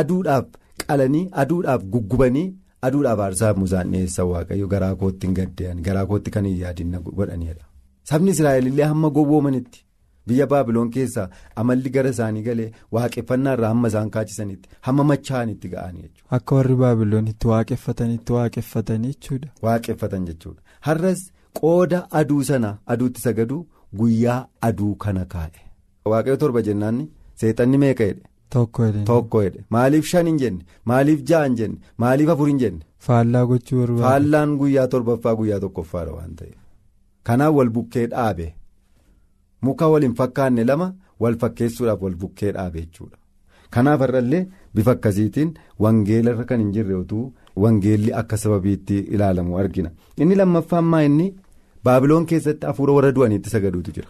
aduudhaaf 0.00 0.46
qalanii 0.86 1.24
aduudhaaf 1.42 1.82
guggubanii 1.94 2.46
aduudhaaf 2.88 3.20
aarsaa 3.26 3.54
musaan 3.62 3.90
dhiyeessan 3.94 4.26
waaqayyo 4.32 4.68
garaa 4.74 4.94
kootti 5.02 5.26
hin 5.26 5.34
gaddeen 5.40 5.82
garaa 5.88 6.06
kootti 6.12 6.30
kan 6.36 6.44
hin 6.50 6.58
yaadin 6.64 6.92
godhanidha. 7.18 7.64
Sabni 8.10 8.30
Israa'el 8.36 8.66
illee 8.72 8.84
hamma 8.92 9.10
gowwoomanitti. 9.18 9.84
Biyya 10.28 10.46
baabiloon 10.52 10.90
keessaa 10.96 11.28
amalli 11.62 11.90
gara 11.96 12.10
isaanii 12.14 12.42
galee 12.48 12.70
waaqeffannaa 12.98 13.54
irraa 13.58 13.68
hamma 13.74 13.88
isaan 13.92 14.10
kaachisanitti 14.16 14.68
hamma 14.88 15.04
machaa'anitti 15.10 15.68
ga'anii 15.74 16.02
jechuudha. 16.02 16.36
Akka 16.38 16.54
warri 16.58 16.76
baabiloon 16.82 17.26
itti 17.32 17.46
waaqeffatanitti 17.52 18.32
waaqeffatanii 18.38 19.12
jechuudha. 19.14 19.48
Waaqeffatan 19.68 20.26
jechuudha. 20.30 20.60
Har'as 20.88 21.20
qooda 21.60 22.00
aduu 22.20 22.42
sana 22.50 22.70
aduutti 22.96 23.20
sagadu 23.26 23.58
guyyaa 24.02 24.38
aduu 24.70 24.94
kana 25.06 25.24
kaa'e. 25.34 25.60
Waaqayyo 26.12 26.36
torba 26.46 26.62
jennaan 26.70 27.04
seexanni 27.42 27.78
meeqa 27.84 28.04
jedhe 28.10 28.22
tokko 28.54 29.42
jedhe 29.44 29.60
maaliif 29.76 30.06
shan 30.10 30.26
hin 30.30 30.36
jenne 30.42 30.64
maaliif 30.90 31.22
ja'a 31.30 31.44
hin 31.46 31.54
jenne 31.60 31.78
maaliif 32.04 32.28
afur 32.34 32.48
hin 32.48 32.58
jenne. 32.64 32.82
Faallaa 33.06 33.44
gochuu 33.52 33.78
barbaade. 33.80 34.02
Faallaan 34.08 34.52
guyyaa 34.60 34.86
torbaffaa 34.92 35.34
guyyaa 35.40 35.60
tokkoffaadha 35.64 36.12
waan 36.18 36.34
ta'eef 36.40 36.58
kanaaf 37.30 37.54
wal 37.56 37.70
bukkee 37.78 38.06
dhaabe 38.12 38.46
muka 39.66 39.88
wal 39.92 40.02
hin 40.06 40.14
fakkaanne 40.20 40.64
lama 40.70 40.88
wal 41.24 41.36
fakkeessuudhaaf 41.42 42.02
wal 42.06 42.14
bukkee 42.22 42.52
dhaabe 42.56 42.80
jechuudha. 42.80 43.16
Kanaaf 43.74 44.00
irrallee 44.06 44.42
bifa 44.74 44.90
akkasiitiin 44.96 45.54
wangeela 45.84 46.30
irra 46.34 46.44
kan 46.50 46.60
hin 46.64 46.72
jirre 46.76 46.94
utuu 47.02 47.24
wangeelli 47.62 48.12
akka 48.20 48.36
sababiitti 48.42 48.98
ilaalamu 49.14 49.58
argina. 49.62 49.90
Inni 50.22 50.34
lammaffaan 50.40 50.84
maa 50.92 51.02
inni 51.08 51.26
baabiloon 51.84 52.26
keessatti 52.32 52.66
hafuura 52.70 52.92
warra 52.98 53.12
du'aniitti 53.16 53.50
sagaduutu 53.54 53.92
jira. 53.96 54.08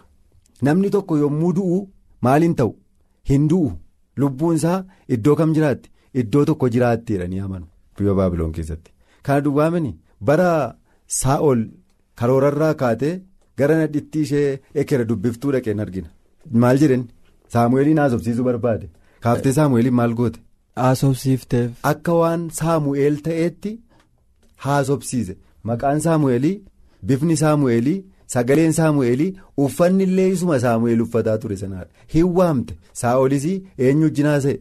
Namni 0.67 0.89
tokko 0.95 1.17
yommuu 1.23 1.53
du'u 1.59 1.79
maaliin 2.27 2.55
ta'u? 2.59 2.75
Hin 3.29 3.47
du'u. 3.53 3.71
Lubbuun 4.17 4.55
isaa 4.59 4.83
iddoo 5.17 5.35
kam 5.39 5.53
jiraatti? 5.55 5.89
Iddoo 6.21 6.45
tokko 6.49 6.69
jiraatti 6.75 7.13
jedhanii 7.17 7.39
amanu 7.45 7.65
biyya 7.97 8.13
baabiloon 8.19 8.51
keessatti. 8.57 8.91
Kana 9.25 9.41
duwwaamani 9.47 9.91
bara 10.29 10.49
saa'ol 11.21 11.65
karoorarraa 12.21 12.73
kaatee 12.81 13.15
gara 13.59 13.75
nadhitti 13.81 14.21
ishee 14.27 14.49
ekera 14.83 15.03
dubbiftuu 15.11 15.51
dhaqeen 15.55 15.79
argina 15.85 16.09
maal 16.63 16.77
jedhani 16.83 17.05
saamu'eeliin 17.53 17.99
haasofsiisuu 18.03 18.45
barbaade. 18.49 18.87
Kaaftee 19.25 19.53
Saamu'eeliin 19.57 19.93
maal 19.99 20.13
goote. 20.19 20.39
Haasofsiifteef. 20.83 21.69
Akka 21.91 22.13
waan 22.21 22.41
Saamu'eel 22.59 23.15
ta'eetti 23.27 23.71
haasofsiise 24.65 25.33
maqaan 25.69 25.99
Saamu'eelii 26.07 26.55
bifni 27.11 27.37
Saamu'eelii 27.43 27.97
sagaleen 28.33 28.73
Saamu'eelii 28.79 29.31
uffanni 29.65 30.03
illee 30.09 30.27
isuma 30.35 30.59
Saamu'eel 30.65 31.01
uffataa 31.05 31.37
ture 31.45 31.57
sanaadha 31.63 31.91
hin 32.13 32.27
waamte 32.39 32.73
Saa'olis 33.01 33.45
eenyu 33.77 34.05
wajjin 34.09 34.25
haasa'e. 34.31 34.57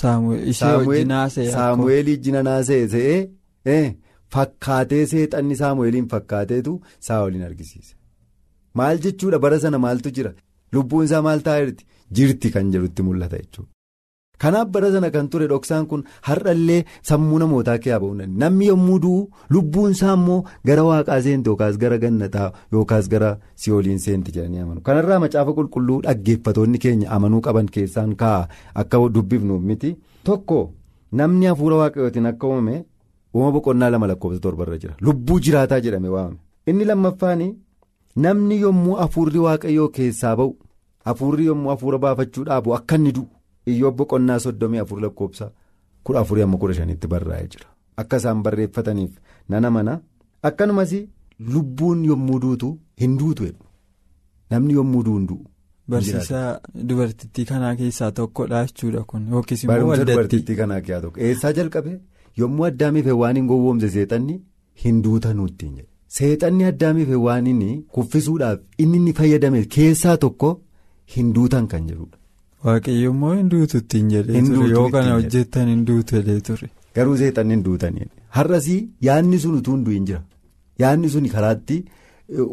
Saamu'eel 0.00 2.08
wajjin 2.10 2.36
haasa'e 2.46 2.88
se'ee 2.94 3.84
fakkaatee 4.34 5.04
seexanni 5.12 5.56
Saamu'eeliin 5.62 6.08
fakkaateetu 6.14 6.72
Saa'oliin 7.08 7.44
argisiise 7.50 7.94
maal 8.80 8.98
jechuudha? 9.04 9.38
Bara 9.44 9.58
sana 9.64 9.78
maaltu 9.86 10.10
jira? 10.16 10.32
Lubbuun 10.74 11.04
isaa 11.08 11.22
maal 11.28 11.40
taa'eerti 11.46 11.84
jirti 12.16 12.50
kan 12.54 12.70
jedhutti 12.74 13.02
mul'ata 13.06 13.38
jechuudha. 13.42 13.70
Kanaaf 14.42 14.68
bara 14.74 14.88
sana 14.94 15.08
kan 15.14 15.28
ture 15.32 15.46
dhoksaan 15.50 15.86
kun 15.90 16.02
har'allee 16.28 16.82
sammuu 17.08 17.38
namootaa 17.42 17.76
kee 17.84 17.92
ba'uu 18.02 18.14
namni 18.42 18.66
yommuu 18.70 18.98
du'u 19.04 19.20
lubbuun 19.54 19.92
isaa 19.96 20.14
immoo 20.18 20.42
gara 20.70 20.82
waaqaa 20.88 21.20
seenti 21.26 21.48
yookaas 21.50 21.78
gara 21.82 21.96
gannataa 22.02 22.48
yookaas 22.74 23.08
gara 23.14 23.30
si'ooliin 23.62 23.98
seenti 24.06 24.32
jedhanii 24.34 24.60
amanu. 24.64 24.80
Kanarraa 24.88 25.18
macaafa 25.24 25.52
qulqulluu 25.58 26.00
dhaggeeffatoonni 26.06 26.78
keenya 26.84 27.08
amanuu 27.16 27.40
qaban 27.46 27.66
keessaan 27.76 28.12
kaa'a. 28.22 28.48
Akka 28.80 29.00
dubbifnuuf 29.14 29.62
miti. 29.70 29.96
Tokko 30.28 30.60
namni 31.12 31.46
hafuura 31.50 31.76
waaqayyootiin 31.82 32.26
akka 32.32 32.46
uumame 32.50 32.84
uumama 33.34 33.52
boqonnaa 33.56 33.90
lama 33.94 34.06
lakkoofsa 34.10 34.40
torbarra 34.48 34.78
jira. 34.82 34.94
Lubbuu 35.00 35.40
jiraataa 35.44 35.80
jedhame 35.84 36.08
waamame. 36.16 36.36
Inni 36.66 36.84
lammaffaan 36.90 37.42
namni 38.24 38.60
yommuu 38.64 38.94
hafuurri 39.02 39.38
waaqayyoo 39.46 39.88
keessaa 39.96 40.36
ba'u 40.40 40.52
hafuurri 41.10 41.44
yommuu 41.50 41.70
hafuura 41.74 41.98
baafachuu 42.04 42.44
dhaabu 42.48 42.74
akka 42.78 42.96
inni 43.00 43.12
du'u. 43.16 43.26
Iyyoo 43.70 43.90
boqonnaa 43.98 44.38
soddomii 44.44 44.78
afur 44.84 45.00
lakkoofsa 45.04 45.50
kudha 46.04 46.20
afurii 46.20 46.42
amma 46.46 46.58
kudha 46.62 46.74
shanitti 46.78 47.06
barraa'ee 47.12 47.48
jira 47.54 47.66
akka 48.02 48.16
isaan 48.20 48.42
barreeffataniif 48.46 49.12
nana 49.54 49.70
mana 49.76 49.94
akkanumas 50.50 50.92
lubbuun 51.54 52.04
yommuu 52.10 52.38
duutu 52.44 52.68
hin 53.02 53.16
duutu 53.22 53.48
namni 54.50 54.74
yommuu 54.78 55.02
du'u 55.08 55.26
du'u. 55.30 55.44
Barsiisaa 55.94 56.60
dubartittii 56.88 57.44
kanaa 57.50 57.74
keessaa 57.80 58.12
tokkodha 58.12 58.62
jechuudha 58.68 59.02
kun 59.10 59.26
yookiis 59.32 59.64
immoo 59.64 59.74
Barumsa 59.74 59.90
waldatti. 59.90 60.12
dubartittii 60.12 60.56
kanaa 60.60 60.80
keessaa 60.86 61.00
tokko 61.02 61.20
eessaa 61.26 61.52
jalqabe 61.58 61.92
yommuu 62.42 62.64
addaamiif 62.70 63.06
waan 63.20 63.36
hin 63.40 63.46
gowwoomse 63.50 63.90
seexanni 63.96 64.40
hin 64.84 65.02
duutanuutti 65.04 65.66
seexanni 66.18 66.64
addaamiif 66.70 67.08
waan 67.26 67.46
inni 67.52 67.70
kuffisuudhaaf 67.96 68.58
inni 68.84 68.96
inni 69.00 69.12
fayyadame 69.20 69.64
keessaa 69.76 70.16
tokko 70.24 70.50
hin 71.16 71.32
duutan 71.38 71.66
kan 71.72 71.86
jedhudha. 71.88 72.16
Waaqayyo 72.64 73.10
immoo 73.14 73.34
hin 73.34 73.48
duutu 73.52 73.76
ittiin 73.82 74.08
jedhee 74.14 74.42
ture 74.46 74.68
yoo 74.76 74.88
kana 74.94 75.12
hojjettan 75.18 75.68
hin 75.72 75.84
duutu 75.90 76.16
jedhee 76.16 76.40
ture. 76.48 76.68
Garuu 76.96 77.16
seexanni 77.22 77.54
hin 77.54 77.62
duutanii 77.68 78.06
har'asii 78.38 78.80
yaadni 79.08 79.38
sun 79.44 79.54
utuu 79.60 79.74
hin 79.76 79.84
du'in 79.88 80.06
jira 80.10 80.22
yaadni 80.84 81.08
sun 81.14 81.28
karaatti 81.34 81.76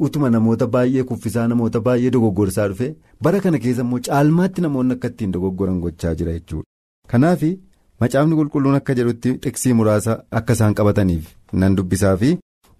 utuma 0.07 0.29
namoota 0.33 0.67
baay'ee 0.75 1.03
kuffisaa 1.11 1.47
namoota 1.51 1.79
baay'ee 1.87 2.11
dogoggorsaa 2.15 2.67
dhufe 2.71 2.89
bara 3.27 3.39
kana 3.45 3.59
keessa 3.65 3.81
immoo 3.87 3.99
caalmaatti 4.07 4.61
namoonni 4.65 4.93
akka 4.97 5.07
ittiin 5.13 5.31
dogoggoran 5.37 5.79
gochaa 5.85 6.13
jira 6.21 6.33
jechuudha. 6.37 6.67
Kanaaf 7.11 7.41
macaafni 8.03 8.35
qulqulluun 8.39 8.75
akka 8.81 8.93
jedhutti 8.99 9.33
xiksii 9.45 9.73
muraasa 9.79 10.17
akka 10.41 10.53
isaan 10.59 10.73
qabataniif 10.79 11.25
nan 11.63 11.75
dubbisaa 11.79 12.15
fi 12.23 12.31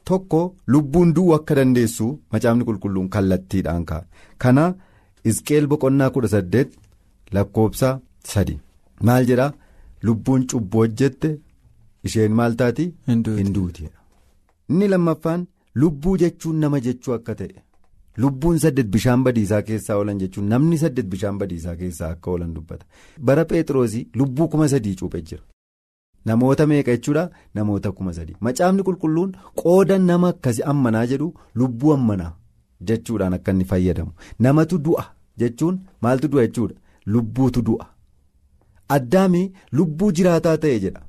tokko 0.10 0.42
lubbuun 0.74 1.14
du'uu 1.16 1.34
akka 1.38 1.56
dandeessu 1.60 2.08
macaafni 2.34 2.64
qulqulluun 2.70 3.10
kallattiidhaan 3.16 3.86
ka'a. 3.90 4.04
Kana 4.38 4.66
Isqeel 5.32 5.68
boqonnaa 5.72 6.10
kudha 6.16 6.28
saddeet 6.36 6.70
lakkoobsa 7.36 7.90
sadi 8.32 8.56
maal 9.10 9.26
jedhaa 9.30 9.54
lubbuun 10.08 10.42
cubbuu 10.54 10.82
hojjette 10.84 11.30
isheen 12.04 12.32
maal 12.40 12.56
taati. 12.62 12.86
Hin 13.08 13.24
duutu. 13.24 13.38
Hin 13.44 13.54
duuti. 13.56 13.88
Inni 14.70 14.88
lammaffaan 14.94 15.46
lubbuu 15.82 16.18
jechuun 16.24 16.60
nama 16.64 16.80
jechuu 16.88 17.14
akka 17.18 17.36
ta'e 17.42 17.64
lubbuun 18.24 18.60
saddeet 18.64 18.88
bishaan 18.96 19.24
badiisaa 19.28 19.62
keessaa 19.70 19.96
oolan 20.02 20.20
jechuun 20.24 20.50
namni 20.54 20.78
saddeet 20.84 21.08
bishaan 21.14 21.38
badiisaa 21.44 21.76
keessaa 21.80 22.10
akka 22.18 22.32
oolan 22.32 22.54
dubbata. 22.56 22.86
Bara 23.30 23.46
Pheexroosii 23.50 24.08
lubbuu 24.22 24.48
kuma 24.56 24.68
sadii 24.74 24.96
cuuphee 25.00 25.22
jira. 25.32 25.44
Namoota 26.30 26.68
meeqa 26.72 26.92
jechuudha? 26.96 27.24
Namoota 27.56 27.92
kuma 27.98 28.14
sadii. 28.18 28.36
Macaafni 28.46 28.84
qulqulluun 28.88 29.32
qooda 29.62 29.98
nama 30.10 30.28
akkasii 30.34 30.64
ammanaa 30.74 31.06
jedhu 31.12 31.28
lubbuu 31.62 31.94
ammanaa 31.98 32.34
jechuudhaan 32.88 33.34
akka 33.38 33.52
inni 33.56 33.66
fayyadamu. 33.72 34.12
Namatu 34.40 34.78
du'a 34.86 35.06
jechuun 35.42 35.80
maaltu 36.02 36.28
du'a 36.32 36.46
jechuudha? 36.48 36.76
Lubbuutu 37.14 37.62
du'a. 37.68 37.86
Addaami 38.96 39.44
lubbuu 39.78 40.12
jiraataa 40.18 40.58
ta'e 40.66 40.80
jedha. 40.86 41.02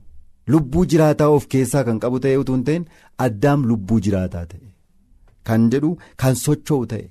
Lubbuu 0.53 0.85
jiraataa 0.93 1.29
of 1.37 1.47
keessaa 1.55 1.85
kan 1.89 1.99
qabu 2.05 2.21
ta'e 2.25 2.37
utuu 2.43 2.55
hin 2.57 2.65
ta'in 2.69 2.85
addaam 3.27 3.61
lubbuu 3.71 4.01
jiraataa 4.07 4.45
ta'e. 4.53 4.67
Kan 5.47 5.71
jedhu 5.73 5.91
kan 6.23 6.35
socho'u 6.45 6.87
ta'e 6.93 7.07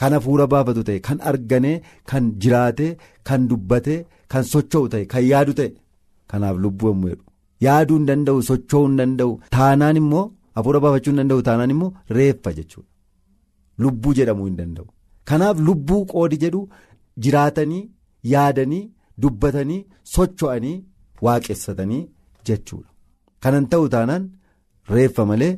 kan 0.00 0.12
hafuura 0.16 0.46
baafatu 0.52 0.82
ta'e 0.88 0.98
kan 1.06 1.18
arganee 1.30 1.76
kan 2.10 2.24
jiraatee 2.42 2.90
kan 3.30 3.48
dubbatee 3.50 3.98
kan 4.34 4.44
socho'u 4.52 4.88
ta'e 4.92 5.04
kan 5.12 5.22
yaadu 5.30 5.52
ta'e 5.58 5.70
kanaaf 6.32 6.56
lubbuu 6.64 6.88
yommuu 6.92 7.08
jedhu 7.12 7.24
yaaduu 7.66 7.96
hin 8.00 8.06
danda'u 8.10 8.42
socho'uu 8.50 8.86
hin 8.88 8.96
danda'u 9.00 9.32
taanaan 9.56 9.96
immoo 10.02 10.24
hafuura 10.58 10.80
baafachuu 10.84 11.10
hin 11.12 11.20
danda'u 11.22 11.42
taanaan 11.48 11.70
immoo 11.76 11.90
reeffa 12.18 12.52
jechuudha. 12.58 12.88
Lubbuu 13.84 14.14
jedhamuu 14.20 14.46
hin 14.50 14.56
danda'u. 14.60 14.86
Kanaaf 15.30 15.58
lubbuu 15.68 16.00
qoodi 16.14 16.36
jedhu 16.44 16.62
jiraatanii 17.26 17.82
yaadanii 18.34 18.84
dubbatanii 19.24 19.82
socho'anii 20.14 20.76
waaqessatanii. 21.28 22.02
jechuudha. 22.48 22.88
Kanan 23.44 23.66
ta'u 23.72 23.88
taanaan 23.94 24.22
reeffa 24.94 25.24
malee 25.30 25.52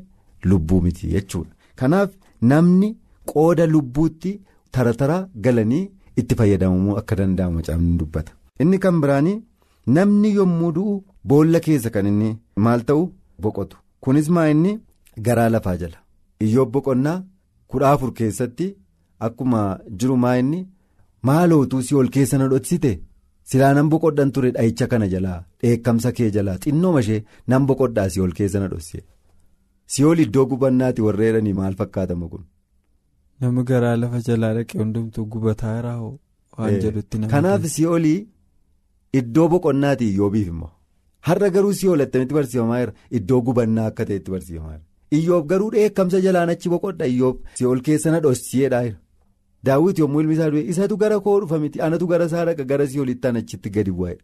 lubbuu 0.50 0.80
miti 0.86 1.08
jechuudha. 1.14 1.52
Kanaaf 1.80 2.10
namni 2.50 2.88
qooda 3.32 3.66
lubbuutti 3.74 4.32
tara 4.76 4.92
tara 5.00 5.18
galanii 5.44 5.84
itti 6.22 6.34
fayyadamamuu 6.40 6.96
akka 7.00 7.16
danda'amu 7.20 7.54
macaafni 7.58 7.92
dubbata. 8.00 8.32
Inni 8.62 8.78
kan 8.84 9.00
biraanii 9.02 9.36
namni 9.96 10.30
yommuu 10.38 10.72
du'u 10.76 10.94
boolla 11.28 11.60
keessa 11.66 11.90
kan 11.94 12.06
inni 12.10 12.30
maal 12.66 12.80
ta'u 12.88 13.04
boqotu 13.42 13.76
kunis 14.06 14.28
maa 14.36 14.48
inni 14.54 14.72
garaa 15.26 15.48
lafaa 15.54 15.76
jala 15.82 15.98
iyyoob 16.46 16.70
boqonnaa 16.74 17.18
kudha 17.70 17.90
afur 17.94 18.10
keessatti 18.18 18.66
akkuma 19.26 19.62
jiru 19.98 20.16
maa 20.24 20.36
inni 20.42 20.60
maalootuu 21.28 21.82
si 21.86 21.94
ol 22.00 22.08
keessa 22.14 22.38
na 22.38 22.48
dhoksite. 22.52 22.92
silaa 23.50 23.72
nan 23.76 23.88
boqodhan 23.92 24.30
ture 24.34 24.50
dhahicha 24.56 24.86
kana 24.92 25.06
jalaa 25.12 25.38
dheekkamsa 25.62 26.10
kee 26.16 26.30
jalaa 26.36 26.58
xinnooma 26.64 27.00
ishee 27.04 27.20
nan 27.52 27.62
boqodhaa 27.68 28.08
si 28.12 28.20
ol 28.24 28.32
keessa 28.38 28.60
na 28.62 28.68
dhoksee 28.72 29.02
si 29.92 30.04
ol 30.10 30.18
iddoo 30.24 30.44
gubannaati 30.50 31.02
warra 31.06 31.24
jedhanii 31.28 31.52
maal 31.60 31.74
fakkaatama 31.80 32.28
kun. 32.32 32.44
Namni 33.40 33.62
garaa 33.70 33.96
lafa 34.02 34.20
jalaa 34.28 34.52
dhaqee 34.58 34.78
hundumtuu 34.82 35.24
gubataa 35.32 35.74
irraa 35.78 35.98
waan 36.04 36.76
jedhutti. 36.84 37.18
Kanaaf 37.34 37.64
si 37.74 37.86
olii 37.94 38.20
iddoo 39.20 39.48
boqonnaati 39.52 40.04
iyyoobiif 40.12 40.48
immoo. 40.52 40.70
Har'a 41.26 41.50
garuu 41.54 41.72
si 41.80 41.88
ol 41.88 42.00
attamitti 42.04 42.34
barsiifamaa 42.38 42.80
jira 42.82 42.92
iddoo 43.18 43.40
gubannaa 43.46 43.86
akka 43.90 44.04
ta'etti 44.08 44.30
barsiifamaa 44.34 44.76
jira 44.78 44.84
iyyoob 45.18 45.46
garuu 45.50 45.70
dheekkamsa 45.74 46.20
jalaan 46.26 46.50
achi 46.54 46.68
boqodha 46.74 47.06
iyyoob. 47.14 47.36
Si 47.58 47.64
ol 47.66 47.80
keessa 47.86 48.10
na 48.10 48.20
dhossiyeedhaa 48.24 48.84
jira. 48.86 48.98
daawwiti 49.66 50.00
yommuu 50.02 50.20
ilmi 50.22 50.34
isaa 50.34 50.50
du'e 50.52 50.62
isatu 50.72 50.96
gara 51.02 51.16
koo 51.24 51.34
dhufa 51.40 51.58
miti 51.64 51.80
anatu 51.86 52.06
gara 52.12 52.24
isaa 52.30 52.44
dhaqa 52.46 52.64
gara 52.70 52.86
si 52.92 53.00
olitti 53.02 53.28
an 53.28 53.36
achitti 53.40 53.70
gadi 53.76 53.92
bu'ee 53.98 54.16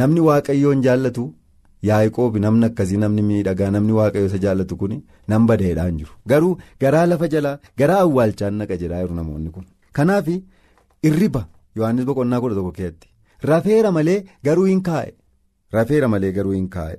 namni 0.00 0.20
waaqayyoon 0.26 0.80
jaallatu 0.86 1.24
yaa'ikoobi 1.88 2.40
namni 2.44 2.64
akkasii 2.68 2.96
namni 3.02 3.22
miidhagaa 3.30 3.68
namni 3.74 3.92
waaqayyo 3.98 4.26
isa 4.30 4.38
jaallatu 4.44 4.76
kun 4.80 4.94
nan 5.32 5.46
badeedhaan 5.50 5.98
jiru. 5.98 6.12
Garuu 6.30 6.54
garaa 6.80 7.04
lafa 7.10 7.28
jalaa 7.34 7.58
garaa 7.82 8.00
awwaalchaan 8.06 8.54
naqa 8.60 8.76
jedhaa 8.82 9.02
jiru 9.02 9.14
namoonni 9.20 9.50
kun. 9.56 9.64
Kanaaf 9.96 10.26
irriba 11.08 11.42
yohannis 11.76 12.04
boqonnaa 12.08 12.40
kudha 12.42 12.54
tokko 12.58 12.72
keessatti 12.78 13.08
rafeera 13.50 13.90
malee 13.96 14.18
garuu 14.44 14.64
hin 14.70 14.82
kaa'e. 14.88 15.12
Rafeera 15.76 16.08
malee 16.14 16.32
garuu 16.38 16.52
hin 16.56 16.68
kaa'e. 16.76 16.96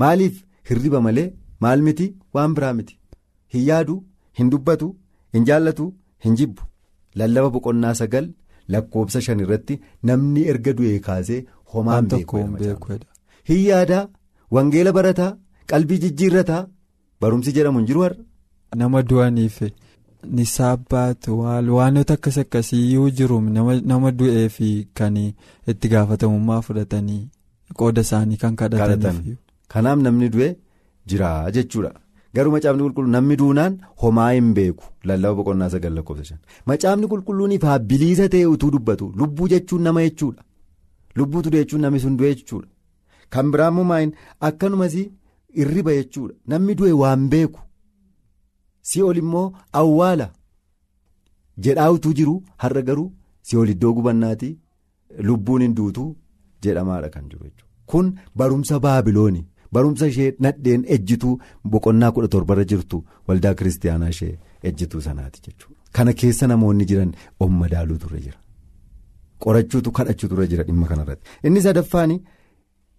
Maaliif 0.00 0.42
hirriba 0.70 1.00
malee? 1.06 1.32
Maal 1.60 1.82
miti? 1.86 2.06
Waan 2.34 2.54
biraa 2.56 2.72
miti. 2.80 2.98
Hin 3.54 3.64
yaadu 3.68 3.96
hin 4.40 4.50
dubbatu 4.54 4.88
hin 5.36 5.44
jaallatu 5.50 5.86
hin 6.24 6.36
jibbu. 6.40 6.62
Lallaba 7.22 7.50
boqonnaa 7.56 7.94
sagal 8.00 8.28
lakkoobsa 8.74 9.20
shan 9.26 9.40
irratti 9.44 9.80
namni 10.10 10.42
erga 10.52 10.72
du'ee 10.80 10.98
kaasee 11.08 11.40
homaan 11.74 12.06
beeku 12.12 12.38
hin 13.48 13.62
yaadaa 13.66 14.08
wangeela 14.56 14.92
barataa 14.98 15.30
qalbii 15.72 15.98
jijjiirrataa 16.04 16.62
barumsi 17.20 17.52
jedhamu 17.58 17.78
hin 17.82 17.86
jiru 17.90 18.02
har'a. 18.06 18.22
Nama 18.76 19.02
du'aniif 19.10 19.58
ni 20.24 20.44
saabbaatu 20.46 21.38
waanota 21.76 22.14
akkas 22.14 22.38
akkasiiyyuu 22.38 23.10
jiru 23.10 23.40
nama 23.40 24.10
du'ee 24.12 24.48
fi 24.48 24.88
kan 24.94 25.16
itti 25.66 25.88
gaafatamummaa 25.88 26.60
fudhatanii 26.62 27.28
qooda 27.78 28.00
isaanii 28.00 28.36
kan 28.36 28.56
kadhataniif. 28.56 29.36
Kanaaf 29.68 29.98
namni 30.06 30.28
du'e 30.34 30.56
jira 31.06 31.50
jechuudha. 31.56 31.92
Garuu 32.34 32.52
macaafni 32.52 32.82
qulqulluun 32.82 33.10
namni 33.16 33.36
duunaan 33.40 33.78
homaa 34.02 34.30
hin 34.32 34.48
beeku 34.56 34.84
lallaba 35.04 35.34
boqonnaa 35.38 35.68
sagal 35.74 35.94
lakkoofsa 35.98 36.24
shan. 36.24 36.38
Macaafni 36.66 37.06
qulqulluun 37.12 37.52
ifaa 37.58 37.78
biliisa 37.78 38.28
ta'e 38.32 38.46
utuu 38.54 38.70
dubbatu 38.74 39.12
lubbuu 39.20 39.48
jechuun 39.52 39.82
nama 39.82 40.02
jechuudha. 40.06 40.42
Lubbuutu 41.16 41.50
du'e 41.52 41.62
jechuun 41.64 41.80
namni 41.86 42.00
sun 42.00 42.16
du'e 42.18 42.34
jechuudha. 42.34 42.68
Kan 43.30 43.50
biraa 43.52 43.68
immoo 43.72 43.84
maayin 43.92 44.12
akkanumas 44.40 44.94
hirriba 45.56 45.92
jechuudha. 45.98 46.34
Namni 46.46 46.74
du'e 46.74 46.92
waan 47.02 47.28
beeku. 47.34 47.60
Si'ool 48.88 49.16
immoo 49.22 49.46
awwaala 49.80 50.26
jedhaa 51.66 51.90
utuu 51.96 52.12
jiru 52.18 52.34
har'a 52.64 52.82
garuu 52.88 53.08
si'ool 53.50 53.70
iddoo 53.74 53.92
gubannaati 53.98 54.50
lubbuun 55.28 55.62
hin 55.66 55.74
duutuu 55.78 56.08
jedhamaadha 56.66 57.08
kan 57.14 57.28
jiru. 57.30 57.50
Kun 57.90 58.06
barumsa 58.36 58.78
baabilooni. 58.86 59.42
Barumsa 59.72 60.06
ishee 60.12 60.28
nadheen 60.44 60.84
ejjituu 60.94 61.34
boqonnaa 61.72 62.10
kudha 62.16 62.28
torbarra 62.34 62.64
jirtu 62.72 62.98
waldaa 63.28 63.54
kiristaanaa 63.60 64.08
ishee 64.14 64.34
ejjituu 64.70 65.00
sanaati 65.06 65.40
jechuudha. 65.46 65.80
Kana 65.96 66.12
keessa 66.20 66.46
namoonni 66.52 66.84
jiran 66.90 67.12
of 67.40 67.50
madaaluu 67.60 67.98
turre 68.04 68.20
jira. 68.26 68.38
Qorachuutu 69.42 69.92
kadhachuu 69.98 70.28
turre 70.32 70.46
jira 70.52 70.64
dhimma 70.68 70.86
kanarratti. 70.92 71.28
Inni 71.46 71.60
sadaffaan 71.66 72.14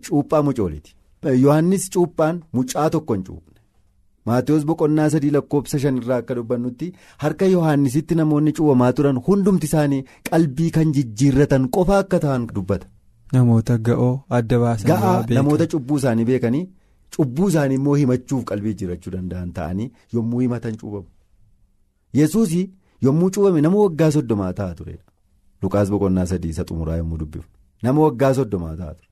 cuuphaa 0.08 0.42
mucooliiti. 0.48 0.96
Yohaannis 1.44 1.90
cuuphaan 1.96 2.44
mucaa 2.54 2.90
tokko 2.96 3.14
hin 3.18 3.24
cuupne. 3.30 3.59
Maatiyus 4.26 4.66
boqonnaa 4.70 5.10
sadii 5.14 5.30
lakkoofsa 5.36 5.80
shanirraa 5.84 6.18
akka 6.24 6.36
dubbannutti 6.38 6.88
harka 7.24 7.46
Yohaannisitti 7.56 8.16
namoonni 8.20 8.52
cuubamaa 8.58 8.92
turan 8.98 9.20
hundumti 9.28 9.66
isaanii 9.70 10.02
qalbii 10.30 10.72
kan 10.78 10.92
jijjiirratan 10.98 11.68
qofa 11.78 11.98
akka 12.04 12.20
ta'an 12.26 12.48
dubbata. 12.56 12.88
Namoota 13.34 13.78
ga'oo 13.88 14.12
adda 14.40 14.60
baasan 14.64 14.88
Ga'aa 14.92 15.26
namoota 15.38 15.68
cubbuu 15.74 15.98
isaanii 16.02 16.26
beekanii 16.32 16.66
cubbuu 17.18 17.48
isaanii 17.54 17.76
immoo 17.82 17.96
himachuuf 18.02 18.44
qalbii 18.52 18.74
jiraachuu 18.82 19.12
danda'an 19.16 19.52
ta'anii 19.60 19.92
yommuu 20.14 20.40
himatan 20.46 20.78
cuubamu. 20.82 21.08
Yesuus 22.14 22.54
yommuu 23.08 23.30
cuubame 23.36 23.62
nama 23.62 23.78
waggaa 23.84 24.12
soddomaa 24.18 24.54
ta'a 24.60 24.76
turedha. 24.76 25.04
Lukaas 25.62 25.90
boqonnaa 25.94 26.26
sadii 26.32 26.50
isa 26.56 26.64
xumuraa 26.70 26.98
yommuu 27.02 27.18
dubbifnu 27.22 27.52
nama 27.84 28.02
waggaa 28.08 28.34
soddomaa 28.34 28.76
ta'a 28.82 28.94
ture. 28.98 29.08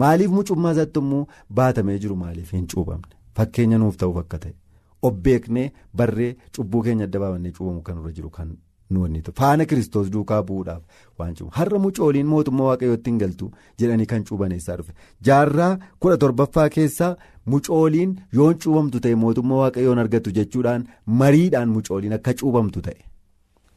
Maaliif 0.00 0.30
mucummaa 0.36 0.72
isaatti 0.76 0.98
immoo 1.04 1.26
baatamee 1.60 1.98
jiru 2.04 2.16
maaliif 2.16 2.52
hin 2.56 2.66
cuubamne 2.74 3.14
fakkeenya 3.36 3.78
nuuf 3.78 3.96
ta'uuf 4.00 4.16
akka 4.24 4.38
ta'e. 4.38 4.54
Of 5.02 5.14
beeknee 5.26 5.68
barree 5.94 6.32
cubbuu 6.56 6.82
keenya 6.88 7.04
adda 7.08 7.18
baafannee 7.22 7.52
cuubamu 7.58 7.82
kan 7.86 7.98
irra 8.02 8.12
jiru 8.18 8.30
kan 8.38 8.50
nuwanni 8.94 9.22
faana 9.40 9.64
kiristoos 9.70 10.08
duukaa 10.14 10.40
bu'uudhaaf 10.48 10.82
waan 11.18 11.34
cuubamu 11.34 11.56
har'a 11.58 11.78
mucooliin 11.84 12.26
mootummaa 12.32 12.66
waaqayyootti 12.70 13.10
hin 13.10 13.18
galtu 13.22 13.50
jedhanii 13.82 14.06
kan 14.12 14.24
cuubaneessaa 14.30 14.76
dhufe. 14.80 14.92
Jaarraa 15.26 15.70
kudha 16.00 16.16
torbaffaa 16.24 16.68
keessaa 16.76 17.12
mucooliin 17.54 18.16
yoon 18.40 18.58
cuubamtu 18.64 19.00
ta'e 19.06 19.14
mootummaa 19.24 19.60
waaqayyoon 19.62 19.98
argattu 20.04 20.30
jechuudhaan 20.40 20.84
mariidhaan 21.22 21.68
mucooliin 21.76 22.12
akka 22.18 22.34
cuubamtu 22.42 22.82
ta'e. 22.88 22.98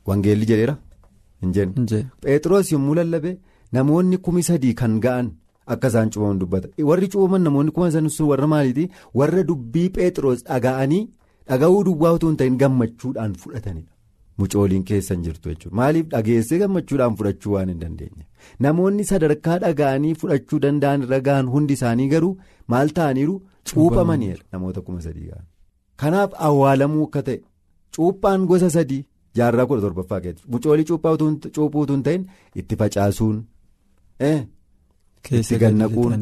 Wangeelli 0.08 0.46
jedheera? 0.52 0.76
Hin 1.42 1.54
jenne. 1.60 2.04
Pheexroos 2.26 2.72
yommuu 2.74 2.96
lallabe 3.00 3.38
namoonni 3.78 4.18
kumi 4.28 4.44
sadii 4.50 4.74
kan 4.82 5.00
ga'an. 5.06 5.32
Akka 5.68 5.88
isaan 5.88 6.10
cuubaman 6.12 6.40
dubbata. 6.40 6.68
Warri 6.90 7.08
cuubaman 7.16 7.42
namoonni 7.48 7.72
kuma 7.72 7.92
san 7.92 8.10
sun 8.10 8.28
warra 8.32 8.48
maaliiti? 8.48 8.90
Warra 9.22 9.44
dubbii 9.44 9.90
Pheexroos 9.98 10.44
dhaga'anii 10.50 11.02
dhaga'uu 11.50 11.84
duwwaa 11.90 12.14
utuu 12.18 12.30
hin 12.32 12.38
ta'in 12.42 12.58
gammachuudhaan 12.64 13.34
fudhatanidha. 13.44 13.90
Mucooliin 14.38 14.84
keessa 14.90 15.14
hin 15.16 15.24
jirtu 15.24 15.50
jechuudha. 15.50 15.76
Maaliif 15.80 16.08
dhageessee 16.14 16.58
gammachuudhaan 16.64 17.16
fudhachuu 17.22 17.54
waan 17.56 17.70
hin 17.74 17.80
dandeenye? 17.86 18.26
Namoonni 18.66 19.04
sadarkaa 19.12 19.58
dhaga'anii 19.64 20.14
fudhachuu 20.24 20.60
danda'an 20.68 21.02
irra 21.08 21.20
ga'an 21.28 21.48
hundi 21.56 21.74
isaanii 21.80 22.08
garuu 22.16 22.36
maal 22.76 22.90
ta'aniiru? 23.00 23.36
Cuuphamaniiru. 23.74 24.44
Namoota 24.52 24.82
kuma 24.82 25.02
sadii 25.02 25.28
ga'an. 25.30 25.46
Kanaaf 26.04 26.32
awwaalamuu 26.50 27.04
akka 27.08 27.22
ta'e 27.30 27.40
cuuphaan 27.96 28.46
gosa 28.52 28.70
sadii 28.76 29.04
jaarraa 29.40 29.66
kudha 29.70 29.82
torbaffaa 29.86 30.20
keessatti 30.26 30.52
mucoolii 30.56 30.86
cuuphaa 30.90 31.16
cuuphuu 31.58 31.86
hin 31.94 32.04
ta'in 32.10 32.26
itti 32.64 32.76
facaasuun. 32.84 33.38
Itti 35.32 35.58
gannaquun 35.64 36.14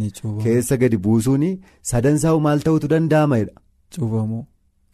keessa 0.44 0.78
gadi 0.78 0.98
buusuun 0.98 1.44
sadansaa 1.92 2.38
maal 2.40 2.60
ta'utu 2.66 2.88
danda'amadha. 2.94 3.54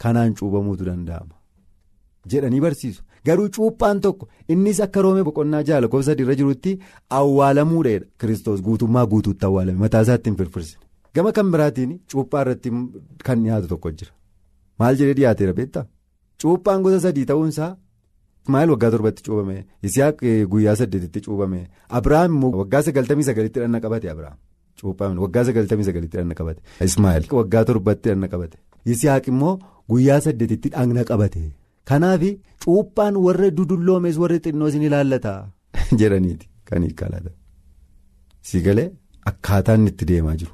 Kanaan 0.03 0.33
cuubamuutu 0.39 0.85
danda'ama. 0.85 1.35
Jedhanii 2.31 2.61
barsiisu. 2.65 3.01
Garuu 3.25 3.49
cuuphaan 3.55 3.99
tokko 4.01 4.27
innis 4.53 4.79
akka 4.85 5.01
roomee 5.01 5.23
boqonnaa 5.27 5.63
ja'a 5.67 5.81
lakkoofsa 5.83 6.11
sadiirra 6.11 6.35
jirutti 6.39 6.71
awwaalamuudha 7.19 7.99
kiristoos 8.19 8.61
guutummaa 8.67 9.05
guutuutti 9.13 9.45
awwaalame. 9.45 9.79
Mataa 9.79 10.01
isaatti 10.05 10.29
hin 10.29 10.37
firfirsine 10.37 10.81
gama 11.15 11.31
kan 11.37 11.51
biraatiin 11.51 11.91
cuuphaa 12.11 12.41
irratti 12.45 12.69
kan 13.25 13.43
dhiyaatu 13.43 13.67
tokko 13.73 13.91
jira. 13.91 14.11
Maal 14.79 14.95
jedhee 14.99 15.13
dhiyaateera 15.19 15.53
beektaa? 15.59 15.85
Cuuphaan 16.41 16.81
gosa 16.85 16.99
sadii 17.07 17.25
ta'uunsaa. 17.25 17.71
Ismaa'eel 18.47 18.75
waggaa 18.75 18.91
torbatti 18.97 19.29
cuubame 19.29 19.55
Isiyaaq 19.91 20.27
guyyaa 20.51 20.75
saddeetitti 20.83 21.25
cuubame 21.29 21.63
Abiraam 22.01 22.37
immoo 22.37 22.53
waggaa 22.63 22.83
sagaltamii 22.89 23.31
sagalitti 23.31 23.65
dhanna 23.65 23.83
qabate 23.87 24.13
Abiraam 24.15 24.37
cuuphaan 24.81 25.17
waggaa 25.23 25.43
sagaltamii 25.49 25.87
sagalitti 25.89 26.17
dhanna 26.19 26.37
qabate. 26.39 26.61
Ismaa'eel 26.89 27.25
waggaa 27.39 27.63
torbatti 27.69 28.09
dhanna 28.11 28.29
qabate. 28.33 28.57
Isiyaaq 28.93 29.29
immoo 29.31 29.53
guyyaa 29.93 30.19
saddeetitti 30.27 30.73
dhagna 30.75 31.07
qabate. 31.11 31.43
Kanaaf 31.89 32.23
cuuphaan 32.65 33.19
warra 33.25 33.49
dudulloomes 33.57 34.21
warra 34.23 34.39
xinnoo 34.45 34.69
isin 34.73 34.87
ilaallata. 34.89 35.33
Jedhaniiti. 35.99 36.49
Kan 36.67 36.83
hiikalata 36.83 37.31
si 38.47 38.61
galee 38.65 38.89
akkaataan 39.29 39.87
itti 39.91 40.09
deemaa 40.09 40.35
jiru. 40.41 40.53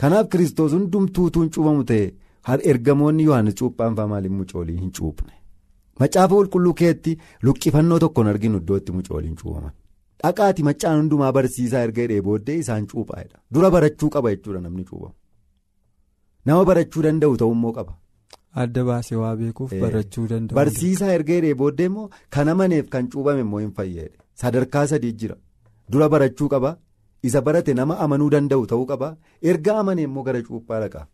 Kanaaf 0.00 0.30
kiristoos 0.32 0.72
hundumtuutuun 0.76 1.50
cuubamu 1.56 1.84
ta'e 1.90 2.58
ergamoonni 2.72 3.28
yohaannis 3.28 3.58
cuuphaan 3.60 3.96
fa'aa 3.98 4.12
maaliif 4.12 4.32
mucoolii 4.40 4.78
hin 4.80 4.92
cuupne. 4.98 5.35
Macaafa 6.00 6.34
qulqulluu 6.38 6.74
keetti 6.80 7.12
luqqifannoo 7.48 7.98
tokkoon 8.04 8.28
arginu 8.32 8.58
iddootti 8.62 8.92
mucooliin 8.96 9.36
cuubaman 9.42 9.72
dhaqaati 10.22 10.62
macaan 10.68 10.98
hundumaa 11.00 11.32
barsiisaa 11.36 11.82
erga 11.88 12.02
hidhee 12.06 12.20
booddee 12.28 12.56
isaan 12.64 12.86
cuuphaa'edha 12.92 13.38
dura 13.58 13.70
barachuu 13.76 14.10
qaba 14.16 14.32
jechuudha 14.34 14.60
namni 14.66 14.84
cuubamu 14.90 15.14
nama 16.50 16.64
barachuu 16.70 17.02
danda'u 17.06 17.36
ta'ummoo 17.42 17.72
qaba. 17.78 17.92
Adda 18.62 18.84
baasee 18.88 19.16
waa 19.22 19.34
beekuuf 19.40 19.72
barachuu 19.84 20.26
danda'u. 20.32 20.56
Barsiisaa 20.58 21.12
erga 21.18 21.34
hidhee 21.38 21.54
booddee 21.62 21.86
immoo 21.90 22.08
kan 22.36 22.48
amaneef 22.52 22.88
kan 22.94 23.08
cuubame 23.14 23.40
immoo 23.46 23.58
hin 23.64 23.72
fayyade 23.78 24.12
sadarkaa 24.42 24.86
sadii 24.92 25.12
jira. 25.22 25.36
Dura 25.92 26.08
barachuu 26.14 26.48
qaba. 26.54 26.76
Isa 27.28 27.40
barate 27.48 27.74
nama 27.80 27.98
amanuu 28.04 28.30
danda'u 28.34 28.66
ta'uu 28.72 28.86
qaba. 28.92 29.08
Erga 29.52 29.78
amane 29.82 30.02
immoo 30.08 30.22
gara 30.28 30.42
cuuphaa 30.48 30.80
dhaqa. 30.84 31.06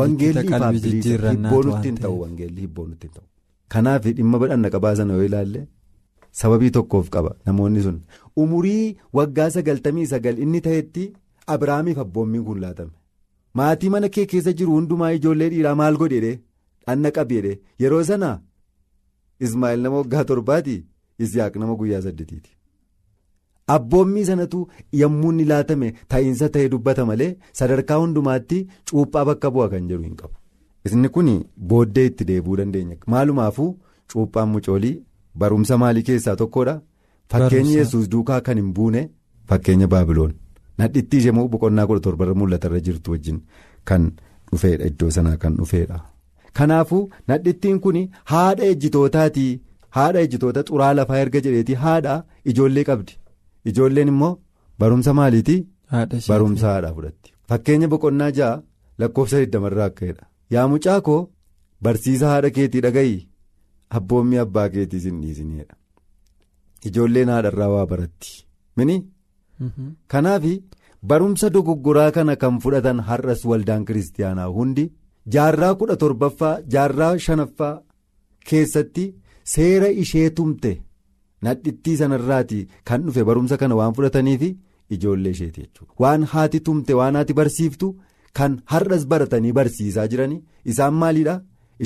Wangeelli 0.00 0.46
ifaa 0.46 0.72
bilisa 0.72 1.30
hibboonutti 1.30 1.88
hin 1.88 1.98
ta'u 2.04 2.20
wangeelli 2.22 2.60
hibboonutti 2.66 3.06
hin 3.06 3.14
ta'u. 3.16 3.26
Kanaaf 3.74 4.06
dhimma 4.18 4.38
badhanna 4.44 4.70
qabaa 4.74 4.94
sana 5.00 5.12
yoo 5.18 5.24
ilaalle 5.28 5.66
sababii 6.40 6.70
tokkoof 6.76 7.08
qaba 7.16 7.34
namoonni 7.50 7.82
sun 7.86 8.00
umurii 8.44 8.96
waggaa 9.18 9.50
sagaltamii 9.56 10.06
sagal 10.14 10.38
inni 10.46 10.60
ta'etti 10.68 11.04
Abiraamiif 11.54 11.98
abboommiin 12.04 12.44
kun 12.48 12.60
laatame. 12.64 12.92
Maatii 13.60 13.88
mana 13.94 14.08
kee 14.16 14.26
keessa 14.32 14.52
jiru 14.58 14.72
hundumaa 14.78 15.12
ijoollee 15.18 15.48
dhiiraa 15.54 15.74
maal 15.80 15.96
godheedhe 16.02 16.32
dhanna 16.86 17.10
qabeedhe 17.18 17.52
yeroo 17.84 18.02
sana 18.10 18.30
Ismaa'eel 19.48 19.80
nama 19.86 19.96
waggaa 20.02 20.24
torbaati 20.30 20.76
Isiyaaq 21.26 21.56
nama 21.62 21.74
guyyaa 21.80 22.00
saddeetiiti. 22.06 22.50
Abboommii 23.68 24.24
sanatu 24.28 24.68
yommuu 25.00 25.30
inni 25.32 25.44
laatame 25.50 25.88
ta'iinsa 26.14 26.48
ta'e 26.54 26.68
dubbata 26.72 27.04
malee 27.10 27.28
sadarkaa 27.60 27.96
hundumaatti 28.02 28.58
cuuphaa 28.90 29.24
bakka 29.28 29.50
bu'a 29.54 29.68
kan 29.74 29.88
jedhu 29.92 30.02
hin 30.08 30.16
qabu. 30.20 30.34
Isni 30.86 31.08
kun 31.14 31.30
booddee 31.72 32.06
itti 32.10 32.24
deebi'uu 32.30 32.56
dandeenya. 32.60 32.96
Maalumaafuu 33.06 33.70
cuuphaan 34.12 34.48
mucoolii 34.56 34.94
barumsa 35.44 35.78
maalii 35.84 36.02
keessaa 36.10 36.36
tokkodha. 36.42 36.74
Fakkeenyi 37.32 37.74
yesus 37.80 38.08
duukaa 38.16 38.40
kan 38.48 38.56
hin 38.62 38.72
buune 38.74 39.08
fakkeenya 39.48 39.86
baabiloon. 39.96 40.34
Nadhittii 40.78 41.18
ishee 41.24 41.32
moo 41.38 41.48
boqonnaa 41.48 41.86
kudha 41.86 42.00
torbarra 42.08 42.34
mul'atarra 42.42 42.80
jirtu 42.86 43.10
wajjin 43.16 43.40
kan 43.90 44.12
dhufeedha 44.52 44.86
iddoo 44.92 45.10
sanaa 45.18 45.36
kan 45.46 45.56
dhufeedha. 45.60 46.00
Kanaafuu 46.52 47.02
nadhittiin 47.28 47.80
kun 47.80 47.98
haadha 48.32 48.64
ejjitootaati. 48.76 49.48
Haadha 49.96 50.20
ejjitoota 50.26 50.62
xuraa 50.68 50.94
lafaa 50.98 51.18
erga 51.24 51.40
jedheeti 51.40 51.74
haadha 51.82 52.22
ijoollee 52.52 52.84
qabdi. 52.88 53.12
Ijoolleen 53.72 54.08
immoo 54.14 54.32
barumsa 54.78 55.14
maaliitii 55.20 55.60
barumsa 56.28 56.66
haadhaa 56.72 56.94
fudhatti. 56.96 57.32
Fakkeenya 57.48 57.88
boqonnaa 57.92 58.30
ja'a 58.38 58.62
lakkoofsa 58.98 59.40
20 59.44 59.82
akka'edha 59.88 60.24
yaa 60.54 60.66
mucaa 60.72 61.00
koo 61.08 61.20
barsiisa 61.82 62.26
haadha 62.32 62.50
keetii 62.58 62.80
dhaga'i? 62.86 63.16
Abboommii 63.98 64.38
abbaa 64.44 64.68
keetii 64.76 65.00
sin 65.06 65.20
dhiisiniidha 65.22 65.74
ijoolleen 66.88 67.28
haadharraa 67.34 67.68
waa 67.74 67.86
baratti. 67.92 68.30
Mini? 68.76 68.96
Mhm. 69.60 69.88
kanaaf 70.12 70.44
barumsa 71.10 71.48
dogoggoraa 71.54 72.10
kana 72.16 72.34
kan 72.42 72.56
fudhatan 72.62 73.00
har'as 73.08 73.42
waldaan 73.50 73.84
kiristaanaa 73.88 74.46
hundi 74.56 74.84
jaarraa 75.34 75.74
kudha 75.80 75.96
torbaffaa 76.02 76.54
jaarraa 76.74 77.12
shanaffaa 77.26 77.74
keessatti 78.50 79.04
seera 79.52 79.88
ishee 80.04 80.30
tumte 80.38 80.72
nadhittii 81.46 81.96
sanarraati 82.00 82.60
kan 82.90 83.02
dhufe 83.06 83.22
barumsa 83.28 83.56
kana 83.62 83.74
waan 83.80 83.94
fudhataniif 83.96 84.42
ijoollee 84.94 85.30
isheeti 85.36 85.60
jechuudha. 85.64 85.92
Waan 86.02 86.24
haati 86.32 86.60
tumte 86.66 86.92
waan 87.00 87.14
haati 87.20 87.32
barsiiftu 87.40 87.88
kan 88.38 88.58
har'as 88.72 89.06
baratanii 89.12 89.52
barsiisaa 89.58 90.06
jiranii. 90.12 90.42
Isaan 90.70 90.94
maaliidha 91.02 91.36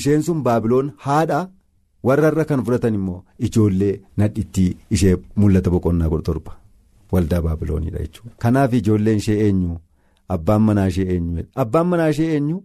isheen 0.01 0.23
sun 0.29 0.43
baabiloon 0.47 0.93
haadha? 1.07 1.41
Warra 2.07 2.29
irra 2.33 2.45
kan 2.51 2.65
fudhatan 2.65 2.95
immoo 3.01 3.21
ijoollee 3.47 3.95
nadhittii 4.23 4.71
ishee 4.97 5.17
mul'ata 5.37 5.71
boqonnaa 5.75 6.23
torba. 6.31 6.53
waldaa 7.13 7.41
baabilooniidha 7.43 7.99
jechuudha. 8.05 8.35
Kanaaf 8.43 8.75
ijoolleen 8.81 9.17
ishee 9.23 9.39
eenyu? 9.47 9.77
Abbaan 10.35 10.63
manaa 10.69 10.87
ishee 10.93 11.07
eenyu 11.15 11.45
abbaan 11.63 11.87
manaa 11.93 12.09
ishee 12.15 12.29
eenyu? 12.35 12.59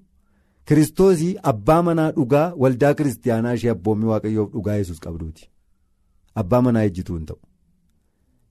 Kiristoosii 0.68 1.36
abbaa 1.52 1.82
manaa 1.88 2.12
dhugaa 2.18 2.54
waldaa 2.64 2.94
kiristaanaa 3.00 3.54
ishee 3.60 3.70
abboommii 3.76 4.10
waaqayyoof 4.14 4.52
dhugaa 4.56 4.76
yesus 4.82 5.00
qabduuti 5.06 5.50
abbaa 6.42 6.62
manaa 6.68 6.84
ejjituu 6.90 7.18
hin 7.18 7.26
ta'u. 7.32 7.40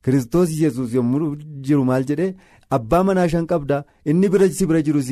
Kiristoosii 0.05 0.63
yesus 0.65 0.95
yommuu 0.95 1.37
jiru 1.67 1.85
maal 1.91 2.05
jedhee 2.11 2.31
abbaa 2.77 3.03
manaa 3.09 3.29
shan 3.35 3.47
qabdaa 3.53 3.83
inni 4.13 4.29
bira 4.35 4.49
si 4.59 4.67
bira 4.71 4.81
jirus 4.89 5.11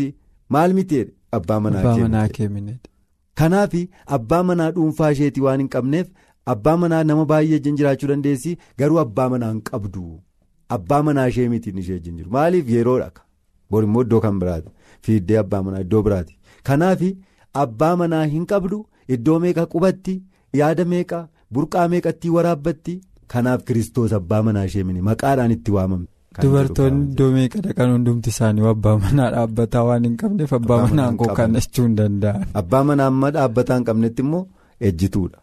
maal 0.57 0.73
miteedha 0.79 1.13
abbaa 1.39 1.61
manaa 1.67 1.81
Abbaa 1.81 1.95
kee 1.97 2.03
manaa 2.09 2.23
miti. 2.25 2.35
keemineedha. 2.39 2.89
kanaaf 3.39 3.75
abbaa 4.17 4.43
manaa 4.49 4.71
dhuunfaa 4.77 5.11
isheetii 5.17 5.41
waan 5.47 5.61
hin 5.63 5.69
qabneef 5.75 6.09
abbaa 6.55 6.77
manaa 6.83 7.05
nama 7.11 7.25
baay'ee 7.33 7.53
wajjin 7.59 7.77
jiraachuu 7.81 8.09
dandeessi 8.13 8.57
garuu 8.83 8.99
abbaa 9.05 9.29
manaa 9.35 9.51
hin 9.53 9.63
qabdu 9.71 10.05
abbaa 10.77 11.03
manaa 11.09 11.29
ishee 11.33 11.49
mitiin 11.53 11.79
ishee 11.83 11.95
wajjin 11.99 12.17
jiru. 12.17 12.31
Maaliif? 12.37 12.69
Yeroodha 12.77 13.11
bor 13.71 13.85
immoo 13.85 14.03
iddoo 14.07 14.21
kan 14.25 14.39
biraati. 14.43 14.69
Fiiddee 15.05 15.39
abbaa 15.45 15.63
manaa 15.67 15.81
iddoo 15.87 16.03
biraati. 16.07 16.35
Kanaaf 16.69 17.01
abbaa 17.65 17.97
manaa 18.03 18.25
hin 18.35 18.47
qabdu 18.53 18.79
iddoo 19.17 19.39
meeqa 19.45 19.67
qubatti 19.75 20.15
yaada 20.61 20.85
meeqa 20.95 21.21
burqaa 21.55 21.89
meeqatti 21.93 22.29
waraabbatti 22.37 22.95
kanaaf 23.35 23.61
kiristoos 23.67 24.13
abbaa 24.19 24.43
manaa 24.47 24.65
ishee 24.71 24.85
mini 24.89 25.01
maqaadhaan 25.11 25.51
itti 25.57 25.71
waamamte. 25.77 26.11
Dubartoonni 26.43 27.05
iddoo 27.13 27.31
meeqa 27.37 27.59
dhaqan 27.67 27.91
hundumti 27.95 28.31
isaanii 28.35 28.67
abbaa 28.73 28.97
manaa 29.05 29.31
dhaabbataa 29.35 29.85
waan 29.89 30.05
hin 30.09 30.17
qabneef 30.23 30.53
abbaa 30.59 30.79
manaan 30.87 31.17
manaa 31.21 31.57
koo 31.77 31.85
hin 31.87 31.97
danda'an. 32.01 32.45
abbaa 32.61 32.83
manaa 32.91 33.07
amma 33.13 33.31
dhaabbataa 33.37 33.77
hin 33.81 33.85
qabnetti 33.89 34.23
immoo 34.27 34.43
ejjituudha. 34.91 35.39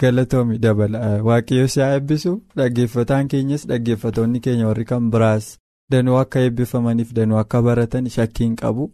Galatoomi 0.00 0.58
dabala 0.64 0.98
waaqayyo 1.28 1.66
si 1.74 1.80
haa 1.80 1.92
eebbisu 1.98 2.32
dhaggeeffataan 2.56 3.28
keenyas 3.34 3.66
dhaggeeffatoonni 3.70 4.40
keenya 4.46 4.66
warri 4.70 4.84
kan 4.90 5.10
biraas 5.12 5.46
danuu 5.94 6.16
akka 6.22 6.40
eebbifamaniif 6.46 7.12
danuu 7.18 7.38
akka 7.42 7.62
baratan 7.66 8.08
shakkii 8.16 8.44
hin 8.46 8.56
qabu 8.62 8.90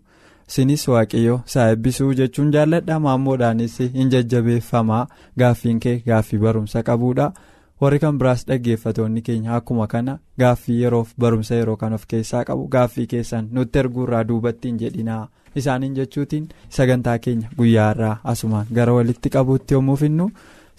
sinis 0.54 0.84
waaqayyo 0.92 1.36
si 1.46 1.58
haa 1.58 1.68
eebbisuu 1.72 2.12
jechuun 2.20 2.50
jaalladha 2.56 2.98
maammoodhaanis 3.06 3.78
hin 3.96 4.10
jajjabeeffamaa. 4.14 5.06
Gaaffiin 5.38 5.80
kee 5.80 5.96
gaaffii 6.06 6.38
barumsa 6.44 6.82
qabuudha. 6.88 7.32
Warri 7.80 7.98
kan 8.04 8.18
biraas 8.20 8.46
dhaggeeffatoonni 8.48 9.22
keenya 9.26 9.54
akkuma 9.58 9.86
kana 9.92 10.18
gaaffii 10.38 10.80
yeroof 10.82 11.12
barumsa 11.24 11.54
yeroo 11.60 11.76
kan 11.82 11.92
of 11.98 12.06
keessaa 12.14 12.44
qabu 12.44 12.68
gaaffii 12.74 13.06
keessan 13.12 13.48
nutti 13.58 13.78
erguurraa 13.84 14.24
duubatti 14.28 14.68
hin 14.68 14.78
jedhinaa. 14.84 15.28
Isaaniin 15.56 15.94
jechuutiin 16.00 16.48
sagantaa 16.78 17.18
keenya 17.18 17.48
guyyaarraa 17.58 18.16
asumaan 18.34 18.66
gara 18.74 18.92
walitti 18.98 19.30
qabuutti 19.36 19.74
yommuu 19.74 19.96
finnu. 20.02 20.30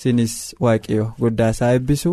sinis 0.02 0.36
waaqayyo 0.66 1.04
isaa 1.50 1.72
eebbisu 1.74 2.12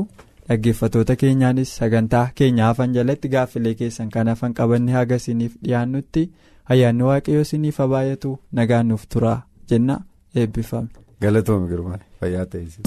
dhaggeeffatoota 0.49 1.15
keenyaanis 1.21 1.71
sagantaa 1.77 2.25
keenya 2.41 2.65
hafan 2.67 2.93
jalatti 2.97 3.29
gaaffilee 3.35 3.75
keessan 3.79 4.11
kan 4.17 4.29
hafan 4.33 4.55
qabanne 4.59 4.93
haga 4.97 5.17
isiniif 5.21 5.55
dhiyaannutti 5.63 6.25
ayyaanni 6.75 7.03
waaqayyo 7.11 7.41
isiniif 7.47 7.79
baay'atu 7.95 8.31
nagaan 8.61 8.89
nuuf 8.93 9.07
turaa 9.15 9.39
jenna 9.71 10.01
eebbifame. 10.35 10.89
Galatoomi 11.23 11.69
girmaa 11.75 11.99
fayyaa 12.21 12.47
ta'es. 12.47 12.79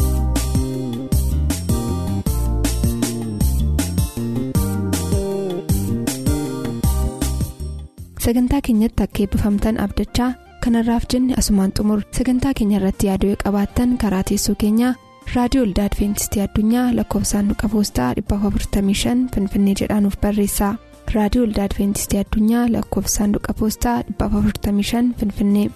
sagantaa 8.25 8.61
keenyatti 8.65 9.03
akka 9.05 9.23
eebbifamtan 9.23 9.79
abdachaa 9.85 10.29
kanarraaf 10.63 11.05
jenne 11.13 11.33
asumaan 11.41 11.71
xumur 11.77 12.01
sagantaa 12.17 12.53
keenya 12.59 12.77
irratti 12.79 13.07
yaaduu 13.09 13.35
qabaattan 13.43 13.97
karaa 14.03 14.23
teessoo 14.29 14.55
keenyaa 14.63 14.93
raadiyoo 15.35 15.65
olda 15.67 15.83
adventistii 15.89 16.43
addunyaa 16.45 16.85
lakkoofsaanduqa 16.99 17.69
poostaa 17.73 18.09
455 18.19 19.27
finfinnee 19.35 19.75
jedhaanuf 19.81 20.17
barreessa 20.25 20.69
raadiyoo 21.15 21.45
olda 21.47 21.63
adventistii 21.67 22.19
addunyaa 22.23 22.65
lakkoofsaanduqa 22.73 23.53
poostaa 23.61 23.97
455 24.19 25.13
finfinnee. 25.19 25.69